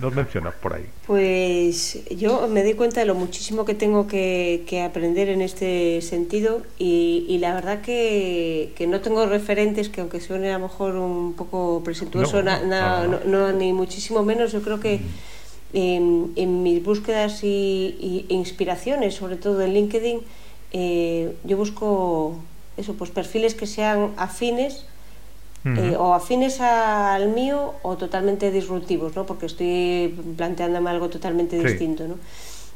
[0.01, 0.85] nos mencionas por ahí?
[1.07, 6.01] Pues yo me doy cuenta de lo muchísimo que tengo que, que aprender en este
[6.01, 10.67] sentido y, y la verdad que, que no tengo referentes que aunque suene a lo
[10.67, 14.61] mejor un poco presuntuoso, No, na- no, na- no, no- no, ni muchísimo menos, yo
[14.61, 14.99] creo que
[15.73, 20.19] en, en mis búsquedas y, y inspiraciones, sobre todo en LinkedIn,
[20.73, 22.35] eh, yo busco
[22.77, 24.85] eso, pues perfiles que sean afines
[25.65, 29.25] eh, o afines al mío o totalmente disruptivos, ¿no?
[29.25, 31.67] Porque estoy planteándome algo totalmente Sí.
[31.67, 32.15] distinto, ¿no?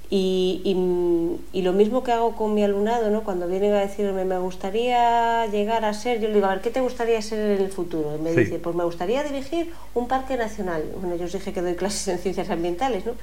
[0.09, 3.25] Y, y, y, lo mismo que hago con mi alumnado, ¿no?
[3.25, 6.69] Cuando vienen a decirme, me gustaría llegar a ser, yo le digo, a ver, ¿qué
[6.69, 8.15] te gustaría ser en el futuro?
[8.17, 8.39] Y me Sí.
[8.39, 10.81] dice, pues me gustaría dirigir un parque nacional.
[11.01, 13.13] Bueno, yo os dije que doy clases en ciencias ambientales, ¿no?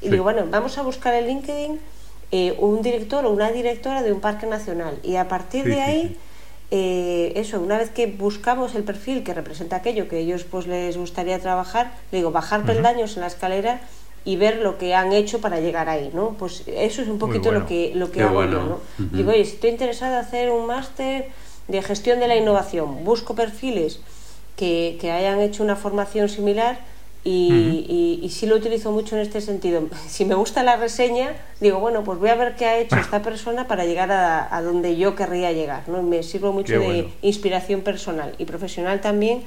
[0.00, 0.10] Y Sí.
[0.10, 1.78] digo, bueno, vamos a buscar en LinkedIn
[2.32, 4.98] eh, un director o una directora de un parque nacional.
[5.04, 6.16] Y a partir Sí, de ahí.
[6.74, 10.96] Eh, eso, una vez que buscamos el perfil que representa aquello que ellos pues les
[10.96, 13.82] gustaría trabajar, le digo, bajar peldaños en la escalera
[14.24, 16.30] y ver lo que han hecho para llegar ahí, ¿no?
[16.38, 17.60] Pues eso es un poquito bueno.
[17.60, 18.52] lo que lo que Qué hago bueno.
[18.52, 19.08] yo, ¿no?
[19.16, 21.28] Digo, oye, si estoy interesado en hacer un máster
[21.68, 24.00] de gestión de la innovación, busco perfiles
[24.56, 26.78] que, que hayan hecho una formación similar
[27.24, 29.82] y, y, y sí lo utilizo mucho en este sentido.
[30.08, 33.22] Si me gusta la reseña, digo, bueno, pues voy a ver qué ha hecho esta
[33.28, 36.02] persona para llegar a, a donde yo querría llegar, ¿no?
[36.02, 39.42] Me sirvo mucho de inspiración personal y profesional también,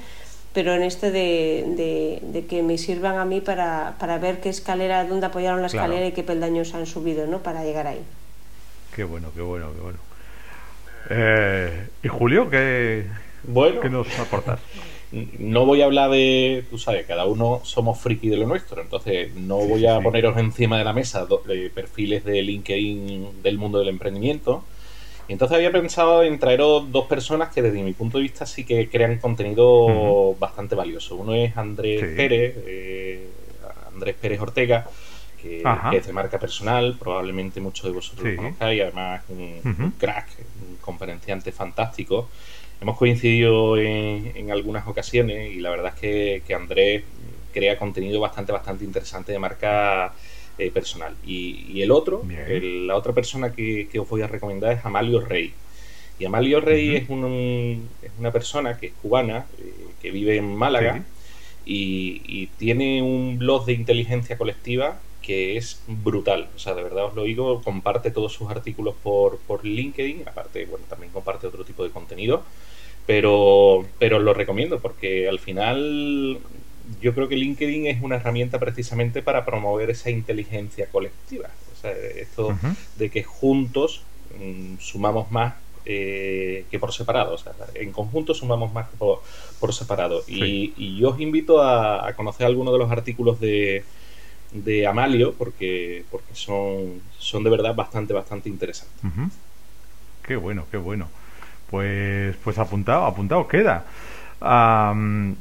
[0.54, 4.48] pero en este de, de- de que me sirvan a mí para, para ver qué
[4.50, 5.86] escalera, dónde apoyaron la Claro.
[5.88, 7.40] escalera y qué peldaños han subido, ¿no?
[7.40, 8.00] Para llegar ahí.
[8.96, 9.98] Qué bueno, qué bueno, qué bueno.
[11.10, 13.06] Eh, y Julio, ¿qué,
[13.44, 13.82] Bueno.
[13.82, 14.60] qué nos aportas?
[15.40, 19.34] No voy a hablar de, tú sabes, cada uno somos friki de lo nuestro, entonces
[19.36, 20.04] no Sí, voy a sí.
[20.04, 24.66] poneros encima de la mesa do- de perfiles de LinkedIn del mundo del emprendimiento.
[25.28, 28.66] Y entonces había pensado en traeros dos personas que desde mi punto de vista sí
[28.66, 31.16] que crean contenido bastante valioso.
[31.16, 32.16] Uno es Andrés Sí.
[32.16, 33.30] Pérez, eh,
[33.94, 34.86] Andrés Pérez Ortega,
[35.42, 35.64] que,
[35.94, 40.28] es de marca personal, probablemente muchos de vosotros lo conozcáis, además un crack,
[40.68, 42.30] un conferenciante fantástico.
[42.80, 47.06] Hemos coincidido en, en algunas ocasiones y la verdad es que, que Andrés
[47.52, 50.14] crea contenido bastante, bastante interesante de marca
[50.58, 51.18] eh, personal.
[51.24, 54.86] Y, y el otro, el- la otra persona que, que os voy a recomendar es
[54.86, 55.58] Amalio Rey.
[56.18, 60.56] Y Amalio Rey es, un- es una persona que es cubana, eh, que vive en
[60.56, 61.08] Málaga
[61.64, 66.52] y, y tiene un blog de inteligencia colectiva que es brutal.
[66.56, 70.66] O sea, de verdad os lo digo, comparte todos sus artículos por, por LinkedIn, aparte,
[70.68, 72.46] bueno, también comparte otro tipo de contenido,
[73.06, 76.40] pero, pero os lo recomiendo porque al final
[77.02, 81.50] yo creo que LinkedIn es una herramienta precisamente para promover esa inteligencia colectiva.
[81.72, 82.56] O sea, esto
[82.98, 84.04] de que juntos
[84.38, 87.36] mm, sumamos más eh, que por separado.
[87.36, 89.22] O sea, en conjunto sumamos más que por,
[89.60, 90.24] por separado.
[90.28, 93.84] Y, y yo os invito a, a conocer algunos de los artículos de,
[94.52, 99.04] de Amalio porque, porque son, son de verdad bastante, bastante interesantes.
[99.04, 99.30] Ujú.
[100.24, 101.10] Qué bueno, qué bueno.
[101.70, 103.86] Pues, pues apuntado, apuntado queda.
[104.42, 105.36] Am,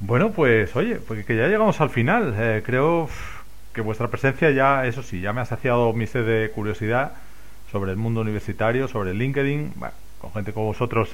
[0.00, 2.34] bueno, pues oye, pues que ya llegamos al final.
[2.38, 3.08] Eh, creo
[3.72, 7.12] que vuestra presencia ya, eso sí, ya me ha saciado mi sed de curiosidad
[7.70, 9.72] sobre el mundo universitario, sobre el LinkedIn.
[9.76, 11.10] Bueno, con gente como vosotros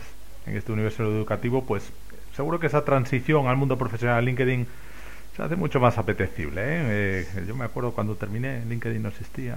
[0.47, 1.93] en este universo educativo, pues
[2.35, 4.67] seguro que esa transición al mundo profesional LinkedIn
[5.37, 6.61] se hace mucho más apetecible.
[6.61, 7.27] ¿eh?
[7.37, 9.57] Eh, yo me acuerdo cuando terminé, LinkedIn no existía.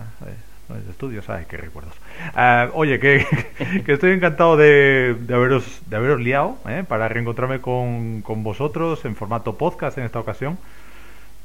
[0.68, 1.94] No es estudios, ay, qué recuerdos.
[2.34, 3.26] Ah, oye, que,
[3.86, 6.84] que estoy encantado de, de haberos, de haberos liado ¿eh?
[6.88, 10.58] para reencontrarme con, con vosotros en formato podcast en esta ocasión.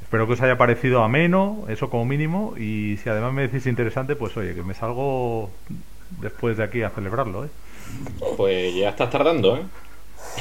[0.02, 4.16] Espero que os haya parecido ameno, eso como mínimo, y si además me decís interesante,
[4.16, 5.50] pues oye, que me salgo
[6.20, 7.44] después de aquí a celebrarlo.
[7.44, 7.48] ¿eh?
[8.36, 9.62] Pues ya estás tardando, ¿eh?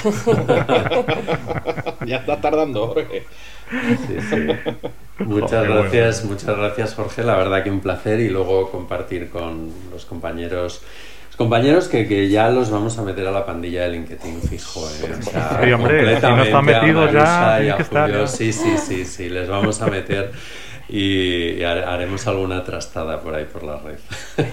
[2.06, 3.24] ya estás tardando, Jorge.
[4.08, 4.48] Sí, sí.
[5.20, 5.82] Muchas Joder, bueno.
[5.82, 10.82] gracias, muchas gracias Jorge, la verdad que un placer y luego compartir con los compañeros
[11.28, 14.82] los compañeros que, que ya los vamos a meter a la pandilla de LinkedIn fijo,
[14.90, 15.14] ¿eh?
[15.20, 18.10] O sea, Sí, hombre, si no están metidos ya, Marusa y tienen a que estar
[18.10, 18.12] Julio.
[18.12, 18.28] ya.
[18.28, 20.32] Sí, sí, sí, sí, les vamos a meter
[20.90, 24.00] y, y har- haremos alguna trastada por ahí por la red.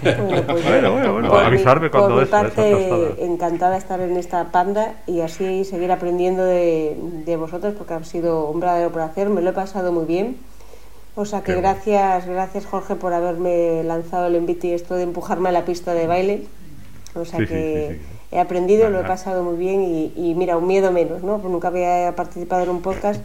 [0.03, 4.01] Bueno, pues Bueno, bueno, bueno, por mi- avisarme cuando por mi parte, encantada de estar
[4.01, 8.93] en esta panda y así seguir aprendiendo de, de vosotros porque ha sido un verdadero
[8.93, 10.37] placer, me lo he pasado muy bien.
[11.19, 11.69] O sea que Qué bueno.
[11.71, 15.95] gracias, gracias Jorge por haberme lanzado el envite y esto de empujarme a la pista
[15.95, 16.43] de baile.
[17.15, 18.37] O sea Sí, que sí, sí.
[18.37, 21.37] he aprendido, lo he pasado muy bien y, y mira, un miedo menos, ¿no?
[21.39, 23.23] Porque nunca había participado en un podcast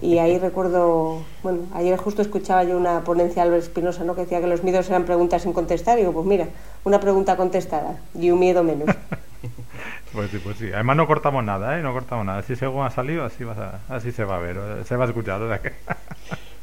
[0.00, 4.14] y ahí recuerdo, bueno, ayer justo escuchaba yo una ponencia de Albert Espinosa, ¿no?
[4.14, 6.46] Que decía que los miedos eran preguntas sin contestar y digo, pues mira,
[6.84, 8.88] una pregunta contestada y un miedo menos.
[10.12, 10.70] Pues sí, pues sí.
[10.72, 11.82] Además no cortamos nada, ¿eh?
[11.82, 12.42] No cortamos nada.
[12.42, 14.56] Si según ha salido, así, vas a- así se va a ver,
[14.86, 15.40] se va a escuchar.
[15.42, 15.74] o sea que-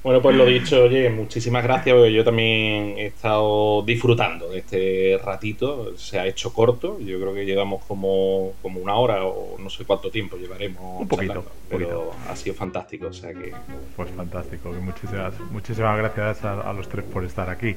[0.06, 5.20] Bueno, pues lo dicho, oye, muchísimas gracias, porque yo también he estado disfrutando de este
[5.26, 9.68] ratito, se ha hecho corto, yo creo que llevamos como, como una hora o no
[9.68, 12.16] sé cuánto tiempo llevaremos Un poquito, charlando, pero poquito.
[12.30, 13.52] ha sido fantástico, o sea que
[13.96, 17.76] Pues fantástico, muchísimas, muchísimas gracias a, a los tres por estar aquí.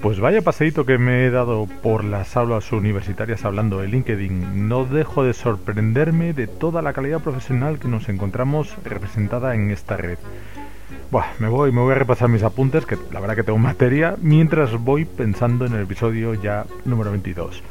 [0.00, 4.68] Pues vaya paseíto que me he dado por las aulas universitarias hablando de LinkedIn.
[4.68, 9.96] No dejo de sorprenderme de toda la calidad profesional que nos encontramos representada en esta
[9.96, 10.18] red.
[11.10, 14.16] Buah, me voy, me voy a repasar mis apuntes, que la verdad que tengo materia,
[14.20, 17.62] mientras voy pensando en el episodio ya número 22.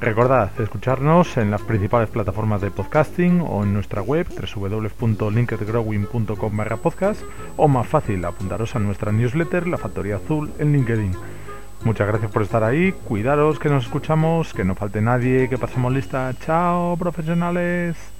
[0.00, 7.22] Recordad escucharnos en las principales plataformas de podcasting o en nuestra web www.linkedgrowing.com barra podcast
[7.56, 11.12] o más fácil apuntaros a nuestra newsletter La Factoría Azul en LinkedIn.
[11.84, 15.92] Muchas gracias por estar ahí, cuidaros que nos escuchamos, que no falte nadie, que pasemos
[15.92, 16.34] lista.
[16.40, 18.19] Chao profesionales.